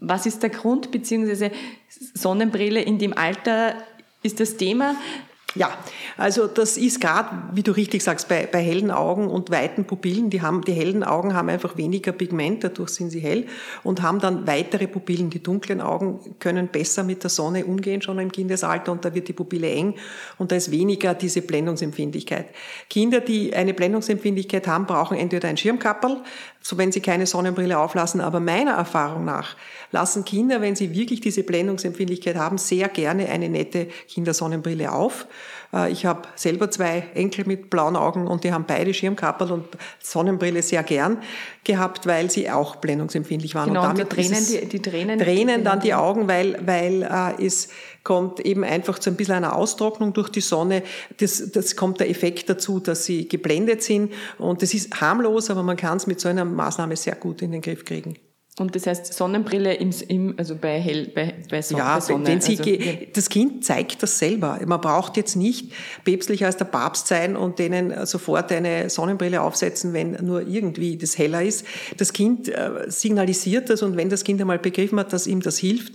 Was 0.00 0.26
ist 0.26 0.42
der 0.42 0.50
Grund, 0.50 0.90
beziehungsweise 0.90 1.50
Sonnenbrille 1.88 2.80
in 2.82 2.98
dem 2.98 3.16
Alter 3.16 3.74
ist 4.22 4.40
das 4.40 4.56
Thema. 4.56 4.96
Ja, 5.54 5.70
also 6.18 6.46
das 6.46 6.76
ist 6.76 7.00
gerade, 7.00 7.30
wie 7.52 7.62
du 7.62 7.72
richtig 7.72 8.04
sagst, 8.04 8.28
bei, 8.28 8.46
bei 8.46 8.60
hellen 8.60 8.90
Augen 8.90 9.28
und 9.28 9.50
weiten 9.50 9.86
Pupillen, 9.86 10.28
die, 10.28 10.42
haben, 10.42 10.62
die 10.62 10.74
hellen 10.74 11.02
Augen 11.02 11.32
haben 11.32 11.48
einfach 11.48 11.78
weniger 11.78 12.12
Pigment, 12.12 12.64
dadurch 12.64 12.90
sind 12.90 13.08
sie 13.08 13.20
hell 13.20 13.46
und 13.82 14.02
haben 14.02 14.20
dann 14.20 14.46
weitere 14.46 14.86
Pupillen. 14.86 15.30
Die 15.30 15.42
dunklen 15.42 15.80
Augen 15.80 16.36
können 16.38 16.68
besser 16.68 17.02
mit 17.02 17.22
der 17.22 17.30
Sonne 17.30 17.64
umgehen, 17.64 18.02
schon 18.02 18.18
im 18.18 18.30
Kindesalter 18.30 18.92
und 18.92 19.06
da 19.06 19.14
wird 19.14 19.26
die 19.28 19.32
Pupille 19.32 19.70
eng 19.70 19.94
und 20.36 20.52
da 20.52 20.56
ist 20.56 20.70
weniger 20.70 21.14
diese 21.14 21.40
Blendungsempfindlichkeit. 21.40 22.48
Kinder, 22.90 23.20
die 23.20 23.54
eine 23.54 23.72
Blendungsempfindlichkeit 23.72 24.66
haben, 24.68 24.84
brauchen 24.84 25.16
entweder 25.16 25.48
ein 25.48 25.56
Schirmkapperl, 25.56 26.24
so 26.60 26.76
wenn 26.76 26.92
sie 26.92 27.00
keine 27.00 27.26
Sonnenbrille 27.26 27.78
auflassen, 27.78 28.20
aber 28.20 28.38
meiner 28.38 28.72
Erfahrung 28.72 29.24
nach 29.24 29.56
lassen 29.90 30.24
Kinder, 30.24 30.60
wenn 30.60 30.76
sie 30.76 30.94
wirklich 30.94 31.20
diese 31.20 31.42
Blendungsempfindlichkeit 31.42 32.36
haben, 32.36 32.58
sehr 32.58 32.88
gerne 32.88 33.28
eine 33.28 33.48
nette 33.48 33.86
Kindersonnenbrille 34.08 34.92
auf. 34.92 35.26
Äh, 35.72 35.90
ich 35.92 36.06
habe 36.06 36.22
selber 36.36 36.70
zwei 36.70 37.04
Enkel 37.14 37.46
mit 37.46 37.70
blauen 37.70 37.96
Augen 37.96 38.26
und 38.26 38.44
die 38.44 38.52
haben 38.52 38.64
beide 38.66 38.92
Schirmkappel 38.92 39.50
und 39.50 39.66
Sonnenbrille 40.02 40.62
sehr 40.62 40.82
gern 40.82 41.18
gehabt, 41.64 42.06
weil 42.06 42.30
sie 42.30 42.50
auch 42.50 42.76
blendungsempfindlich 42.76 43.54
waren. 43.54 43.68
Genau, 43.68 43.82
und 43.82 43.98
damit 43.98 44.04
und 44.04 44.10
Tränen, 44.10 44.46
die, 44.46 44.66
die 44.68 44.82
Tränen, 44.82 45.18
Tränen 45.18 45.64
dann 45.64 45.80
die 45.80 45.94
Augen, 45.94 46.28
weil, 46.28 46.58
weil 46.64 47.02
äh, 47.02 47.44
es 47.44 47.68
kommt 48.04 48.40
eben 48.40 48.64
einfach 48.64 48.98
zu 48.98 49.10
ein 49.10 49.16
bisschen 49.16 49.34
einer 49.34 49.54
Austrocknung 49.54 50.12
durch 50.12 50.28
die 50.30 50.40
Sonne. 50.40 50.82
Das, 51.18 51.50
das 51.52 51.76
kommt 51.76 52.00
der 52.00 52.08
Effekt 52.08 52.48
dazu, 52.48 52.80
dass 52.80 53.04
sie 53.04 53.28
geblendet 53.28 53.82
sind 53.82 54.12
und 54.38 54.62
das 54.62 54.72
ist 54.74 55.00
harmlos, 55.00 55.50
aber 55.50 55.62
man 55.62 55.76
kann 55.76 55.98
es 55.98 56.06
mit 56.06 56.20
so 56.20 56.28
einer 56.28 56.44
Maßnahme 56.44 56.96
sehr 56.96 57.16
gut 57.16 57.42
in 57.42 57.52
den 57.52 57.60
Griff 57.60 57.84
kriegen. 57.84 58.16
Und 58.60 58.74
das 58.74 58.86
heißt 58.86 59.12
Sonnenbrille 59.12 59.74
im, 59.74 59.90
im 60.08 60.34
also 60.36 60.54
bei 60.56 60.80
hell 60.80 61.10
bei, 61.14 61.34
bei 61.50 61.62
Sonne. 61.62 61.82
Ja, 61.82 62.00
Sonne. 62.00 62.26
wenn 62.26 62.40
Sie, 62.40 62.58
also, 62.58 63.06
das 63.12 63.28
Kind 63.28 63.64
zeigt 63.64 64.02
das 64.02 64.18
selber. 64.18 64.58
Man 64.66 64.80
braucht 64.80 65.16
jetzt 65.16 65.36
nicht 65.36 65.72
päpstlicher 66.04 66.46
als 66.46 66.56
der 66.56 66.64
Papst 66.66 67.06
sein 67.06 67.36
und 67.36 67.58
denen 67.58 68.06
sofort 68.06 68.50
eine 68.52 68.90
Sonnenbrille 68.90 69.40
aufsetzen, 69.40 69.92
wenn 69.92 70.12
nur 70.24 70.46
irgendwie 70.46 70.96
das 70.96 71.18
heller 71.18 71.42
ist. 71.42 71.66
Das 71.96 72.12
Kind 72.12 72.48
äh, 72.48 72.86
signalisiert 72.88 73.70
das 73.70 73.82
und 73.82 73.96
wenn 73.96 74.08
das 74.08 74.24
Kind 74.24 74.40
einmal 74.40 74.58
begriffen 74.58 74.98
hat, 74.98 75.12
dass 75.12 75.26
ihm 75.26 75.40
das 75.40 75.58
hilft, 75.58 75.94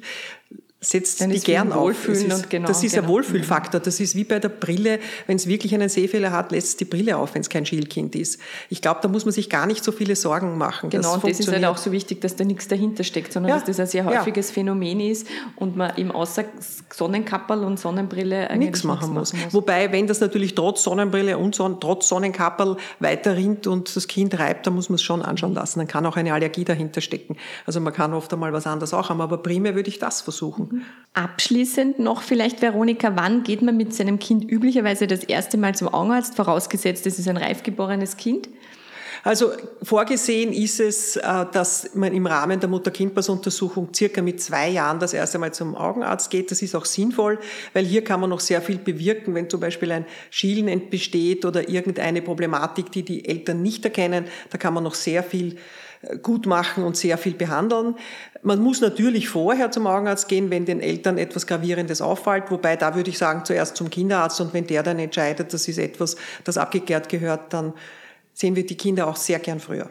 setzt 0.84 1.22
Dann 1.22 1.30
die 1.30 1.40
gern 1.40 1.72
auf. 1.72 1.96
Das 2.06 2.22
ist, 2.22 2.50
genau, 2.50 2.68
das 2.68 2.84
ist 2.84 2.94
genau. 2.94 3.06
ein 3.06 3.10
Wohlfühlfaktor. 3.10 3.80
Das 3.80 4.00
ist 4.00 4.16
wie 4.16 4.24
bei 4.24 4.40
der 4.40 4.50
Brille. 4.50 5.00
Wenn 5.28 5.38
es 5.38 5.48
wirklich 5.48 5.74
einen 5.74 5.90
Sehfehler 5.90 6.32
hat, 6.32 6.52
lässt 6.52 6.68
es 6.68 6.78
die 6.78 6.86
Brille 6.86 7.18
auf, 7.18 7.34
wenn 7.36 7.42
es 7.42 7.50
kein 7.50 7.66
Schielkind 7.66 8.16
ist. 8.16 8.40
Ich 8.70 8.82
glaube, 8.82 9.00
da 9.02 9.08
muss 9.08 9.26
man 9.26 9.34
sich 9.34 9.50
gar 9.50 9.66
nicht 9.66 9.84
so 9.84 9.92
viele 9.92 10.16
Sorgen 10.16 10.58
machen. 10.58 10.90
Genau, 10.90 11.16
das 11.16 11.24
und 11.24 11.30
das 11.30 11.40
ist 11.40 11.52
halt 11.52 11.66
auch 11.66 11.78
so 11.78 11.92
wichtig, 11.92 12.22
dass 12.22 12.36
da 12.36 12.44
nichts 12.44 12.68
dahinter 12.68 13.04
steckt, 13.04 13.34
sondern 13.34 13.52
ja. 13.52 13.56
dass 13.56 13.66
das 13.66 13.80
ein 13.80 13.88
sehr 13.88 14.06
häufiges 14.06 14.50
ja. 14.50 14.54
Phänomen 14.54 15.00
ist 15.00 15.28
und 15.56 15.76
man 15.76 15.96
eben 15.98 16.12
außer 16.12 16.46
Sonnenkapperl 16.94 17.64
und 17.64 17.80
Sonnenbrille 17.80 18.50
eigentlich 18.50 18.70
nichts 18.70 18.84
machen, 18.84 19.14
muss. 19.14 19.34
muss. 19.34 19.54
Wobei, 19.54 19.92
wenn 19.92 20.08
das 20.08 20.20
natürlich 20.20 20.56
trotz 20.56 20.84
Sonnenbrille 20.84 21.38
und 21.38 21.56
Son 21.56 21.80
trotz 21.80 22.08
Sonnenkapperl 22.10 22.78
weiter 23.00 23.36
rinnt 23.36 23.68
und 23.68 23.96
das 23.96 24.08
Kind 24.08 24.38
reibt, 24.38 24.68
dann 24.68 24.76
muss 24.76 24.90
man 24.90 24.96
es 24.96 25.02
schon 25.02 25.22
anschauen 25.22 25.54
lassen. 25.54 25.80
Dann 25.80 25.88
kann 25.88 26.06
auch 26.06 26.18
eine 26.18 26.34
Allergie 26.34 26.66
dahinter 26.66 27.02
stecken. 27.02 27.38
Also 27.66 27.80
man 27.80 27.94
kann 27.94 28.14
oft 28.14 28.32
einmal 28.34 28.54
was 28.54 28.68
anderes 28.68 28.94
auch 28.94 29.10
haben, 29.10 29.22
aber 29.22 29.38
primär 29.38 29.76
würde 29.76 29.90
ich 29.90 30.00
das 30.00 30.22
versuchen. 30.22 30.73
Abschließend 31.14 32.00
noch 32.00 32.24
vielleicht, 32.24 32.62
Veronika, 32.62 33.12
wann 33.16 33.44
geht 33.44 33.62
man 33.62 33.78
mit 33.78 33.94
seinem 33.94 34.18
Kind 34.18 34.50
üblicherweise 34.50 35.06
das 35.06 35.24
erste 35.24 35.58
Mal 35.58 35.76
zum 35.76 35.88
Augenarzt, 35.88 36.36
vorausgesetzt 36.36 37.06
es 37.06 37.20
ist 37.20 37.28
ein 37.28 37.38
reifgeborenes 37.38 38.18
Kind? 38.18 38.50
Also 39.26 39.52
vorgesehen 39.82 40.52
ist 40.52 40.82
es, 40.82 41.16
äh, 41.16 41.22
dass 41.54 41.96
man 41.96 42.14
im 42.14 42.26
Rahmen 42.26 42.60
der 42.60 42.68
Mutter-Kind-Pass-Untersuchung 42.68 43.94
circa 43.94 44.22
mit 44.22 44.42
zwei 44.42 44.70
Jahren 44.70 45.00
das 45.00 45.14
erste 45.14 45.40
Mal 45.40 45.54
zum 45.54 45.76
Augenarzt 45.76 46.30
geht. 46.30 46.52
Das 46.52 46.62
ist 46.62 46.76
auch 46.76 46.84
sinnvoll, 46.84 47.40
weil 47.72 47.86
hier 47.86 48.04
kann 48.04 48.20
man 48.20 48.30
noch 48.30 48.42
sehr 48.42 48.62
viel 48.62 48.80
bewirken, 48.80 49.34
wenn 49.34 49.50
zum 49.50 49.62
Beispiel 49.62 49.94
ein 49.94 50.06
Schielen 50.30 50.90
besteht 50.90 51.46
oder 51.46 51.70
irgendeine 51.70 52.22
Problematik, 52.22 52.92
die 52.92 53.04
die 53.04 53.26
Eltern 53.26 53.62
nicht 53.62 53.86
erkennen. 53.86 54.26
Da 54.50 54.58
kann 54.58 54.74
man 54.74 54.84
noch 54.84 54.96
sehr 54.96 55.24
viel 55.24 55.56
gut 56.22 56.46
machen 56.46 56.84
und 56.84 56.98
sehr 56.98 57.18
viel 57.18 57.34
behandeln. 57.34 57.96
Man 58.42 58.62
muss 58.62 58.82
natürlich 58.82 59.30
vorher 59.30 59.72
zum 59.72 59.88
Augenarzt 59.88 60.28
gehen, 60.28 60.50
wenn 60.50 60.66
den 60.66 60.82
Eltern 60.82 61.18
etwas 61.18 61.48
Gravierendes 61.48 62.02
auffällt, 62.02 62.52
wobei 62.52 62.76
da 62.76 62.96
würde 62.96 63.10
ich 63.10 63.18
sagen, 63.18 63.46
zuerst 63.46 63.78
zum 63.78 63.90
Kinderarzt 63.90 64.42
und 64.42 64.54
wenn 64.54 64.68
der 64.68 64.84
dann 64.84 65.00
entscheidet, 65.00 65.54
das 65.54 65.68
ist 65.68 65.78
etwas, 65.78 66.18
das 66.44 66.58
abgeklärt 66.58 67.10
gehört, 67.10 67.54
dann 67.54 67.74
sehen 68.34 68.56
wir 68.56 68.66
die 68.66 68.78
Kinder 68.78 69.08
auch 69.08 69.16
sehr 69.16 69.40
gern 69.40 69.60
früher. 69.60 69.90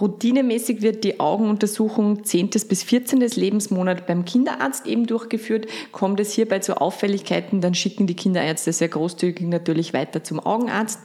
Routinemäßig 0.00 0.80
wird 0.80 1.04
die 1.04 1.20
Augenuntersuchung 1.20 2.24
10. 2.24 2.48
bis 2.66 2.82
14. 2.82 3.20
Lebensmonat 3.20 4.06
beim 4.06 4.24
Kinderarzt 4.24 4.86
eben 4.86 5.06
durchgeführt. 5.06 5.66
Kommt 5.92 6.18
es 6.18 6.32
hierbei 6.32 6.60
zu 6.60 6.80
Auffälligkeiten, 6.80 7.60
dann 7.60 7.74
schicken 7.74 8.06
die 8.06 8.16
Kinderärzte 8.16 8.72
sehr 8.72 8.88
großzügig 8.88 9.46
natürlich 9.46 9.92
weiter 9.92 10.24
zum 10.24 10.40
Augenarzt. 10.40 11.00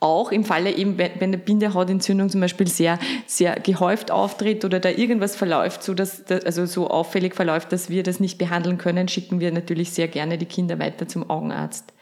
Auch 0.00 0.30
im 0.30 0.44
Falle 0.44 0.70
eben, 0.76 0.96
wenn 0.96 1.20
eine 1.20 1.38
Bindehautentzündung 1.38 2.28
zum 2.28 2.40
Beispiel 2.40 2.68
sehr, 2.68 3.00
sehr 3.26 3.58
gehäuft 3.58 4.12
auftritt 4.12 4.64
oder 4.64 4.78
da 4.78 4.90
irgendwas 4.90 5.34
verläuft, 5.34 5.82
so 5.82 5.92
dass, 5.92 6.24
also 6.30 6.66
so 6.66 6.88
auffällig 6.88 7.34
verläuft, 7.34 7.72
dass 7.72 7.90
wir 7.90 8.04
das 8.04 8.20
nicht 8.20 8.38
behandeln 8.38 8.78
können, 8.78 9.08
schicken 9.08 9.40
wir 9.40 9.50
natürlich 9.50 9.90
sehr 9.90 10.06
gerne 10.06 10.38
die 10.38 10.46
Kinder 10.46 10.78
weiter 10.78 11.08
zum 11.08 11.28
Augenarzt. 11.28 11.92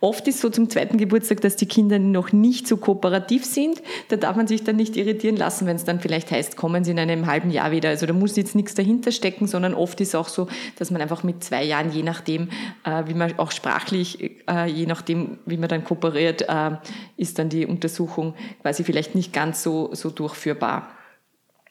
Oft 0.00 0.28
ist 0.28 0.40
so 0.40 0.48
zum 0.48 0.70
zweiten 0.70 0.96
Geburtstag, 0.96 1.40
dass 1.40 1.56
die 1.56 1.66
Kinder 1.66 1.98
noch 1.98 2.30
nicht 2.32 2.68
so 2.68 2.76
kooperativ 2.76 3.44
sind. 3.44 3.82
Da 4.08 4.16
darf 4.16 4.36
man 4.36 4.46
sich 4.46 4.62
dann 4.62 4.76
nicht 4.76 4.96
irritieren 4.96 5.36
lassen, 5.36 5.66
wenn 5.66 5.74
es 5.74 5.84
dann 5.84 5.98
vielleicht 5.98 6.30
heißt, 6.30 6.56
kommen 6.56 6.84
sie 6.84 6.92
in 6.92 7.00
einem 7.00 7.26
halben 7.26 7.50
Jahr 7.50 7.72
wieder. 7.72 7.88
Also 7.88 8.06
da 8.06 8.12
muss 8.12 8.36
jetzt 8.36 8.54
nichts 8.54 8.74
dahinter 8.74 9.10
stecken, 9.10 9.48
sondern 9.48 9.74
oft 9.74 10.00
ist 10.00 10.14
auch 10.14 10.28
so, 10.28 10.46
dass 10.78 10.92
man 10.92 11.02
einfach 11.02 11.24
mit 11.24 11.42
zwei 11.42 11.64
Jahren, 11.64 11.90
je 11.90 12.04
nachdem, 12.04 12.48
äh, 12.84 13.04
wie 13.06 13.14
man 13.14 13.36
auch 13.40 13.50
sprachlich, 13.50 14.38
äh, 14.48 14.70
je 14.70 14.86
nachdem, 14.86 15.38
wie 15.46 15.56
man 15.56 15.68
dann 15.68 15.82
kooperiert, 15.82 16.42
äh, 16.42 16.76
ist 17.16 17.40
dann 17.40 17.48
die 17.48 17.66
Untersuchung 17.66 18.34
quasi 18.62 18.84
vielleicht 18.84 19.16
nicht 19.16 19.32
ganz 19.32 19.64
so, 19.64 19.90
so 19.94 20.10
durchführbar. 20.10 20.97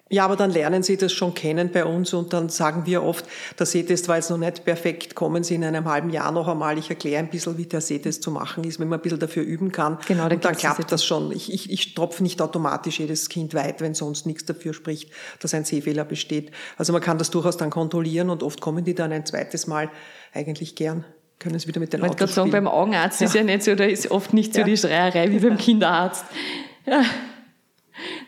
Ja, 0.10 0.24
aber 0.24 0.38
dann 0.38 0.52
lernen 0.52 0.84
Sie 0.84 0.96
das 0.96 1.12
schon 1.12 1.34
kennen 1.34 1.70
bei 1.72 1.84
uns 1.84 2.14
und 2.14 2.32
dann 2.32 2.48
sagen 2.50 2.86
wir 2.86 3.04
oft, 3.04 3.26
der 3.60 3.66
Sehtest 3.66 4.08
war 4.08 4.16
jetzt 4.16 4.30
noch 4.30 4.38
nicht 4.38 4.64
perfekt, 4.64 5.16
kommen 5.16 5.44
Sie 5.44 5.56
in 5.56 5.64
einem 5.66 5.86
halben 5.86 6.10
Jahr 6.10 6.32
noch 6.32 6.48
einmal, 6.48 6.78
ich 6.78 6.90
erkläre 6.90 7.20
ein 7.20 7.30
bisschen, 7.30 7.58
wie 7.58 7.66
der 7.66 7.82
Sehtest 7.82 8.24
zu 8.24 8.32
machen 8.32 8.64
ist, 8.64 8.80
wenn 8.80 8.88
man 8.88 9.00
ein 9.00 9.02
bisschen 9.02 9.20
dafür 9.20 9.44
üben 9.44 9.72
kann. 9.72 9.98
Genau, 10.08 10.24
dann 10.24 10.38
und 10.38 10.46
dann 10.46 10.56
klappt 10.56 10.92
das 10.92 11.04
schon. 11.04 11.32
Ich, 11.32 11.52
ich, 11.52 11.70
ich 11.70 11.94
tropfe 11.94 12.24
nicht 12.24 12.42
automatisch 12.42 13.00
jedes 13.00 13.28
Kind 13.28 13.54
weit, 13.54 13.82
wenn 13.82 13.94
sonst 13.94 14.26
nichts 14.26 14.46
dafür 14.46 14.74
spricht, 14.74 15.12
dass 15.40 15.54
ein 15.54 15.66
Sehfehler 15.66 16.06
besteht. 16.06 16.52
Also 16.78 16.94
man 16.94 17.02
kann 17.02 17.18
das 17.18 17.30
durchaus 17.30 17.58
dann 17.58 17.70
kontrollieren 17.70 18.30
und 18.30 18.44
oft 18.44 18.62
kommen 18.62 18.86
die 18.86 18.96
dann 18.96 19.12
ein 19.12 19.26
zweites 19.26 19.68
Mal 19.68 19.90
eigentlich 20.34 20.76
gern 20.76 21.06
können 21.40 21.54
es 21.54 21.68
wieder 21.68 21.80
mit 21.80 21.94
den 21.94 22.02
Autos 22.02 22.16
Ich 22.16 22.20
wollte 22.20 22.34
gerade 22.34 22.34
sagen, 22.34 22.52
beim 22.52 22.68
Augenarzt 22.68 23.22
ja. 23.22 23.28
ist 23.28 23.36
ja 23.36 23.44
nicht 23.44 23.62
so, 23.62 23.76
da 23.76 23.84
ist 23.84 24.10
oft 24.10 24.34
nicht 24.34 24.56
so 24.56 24.62
ja. 24.62 24.66
die 24.66 24.76
Schreierei 24.76 25.30
wie 25.30 25.38
beim 25.38 25.58
Kinderarzt. 25.58 26.26
Ja. 26.86 27.04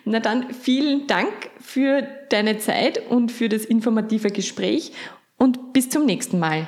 Na 0.06 0.20
dann 0.20 0.54
vielen 0.54 1.08
Dank 1.08 1.32
für 1.60 2.02
deine 2.30 2.58
Zeit 2.58 3.10
und 3.10 3.32
für 3.32 3.50
das 3.50 3.66
informative 3.66 4.30
Gespräch 4.30 4.94
und 5.38 5.74
bis 5.74 5.90
zum 5.90 6.06
nächsten 6.06 6.40
Mal. 6.40 6.68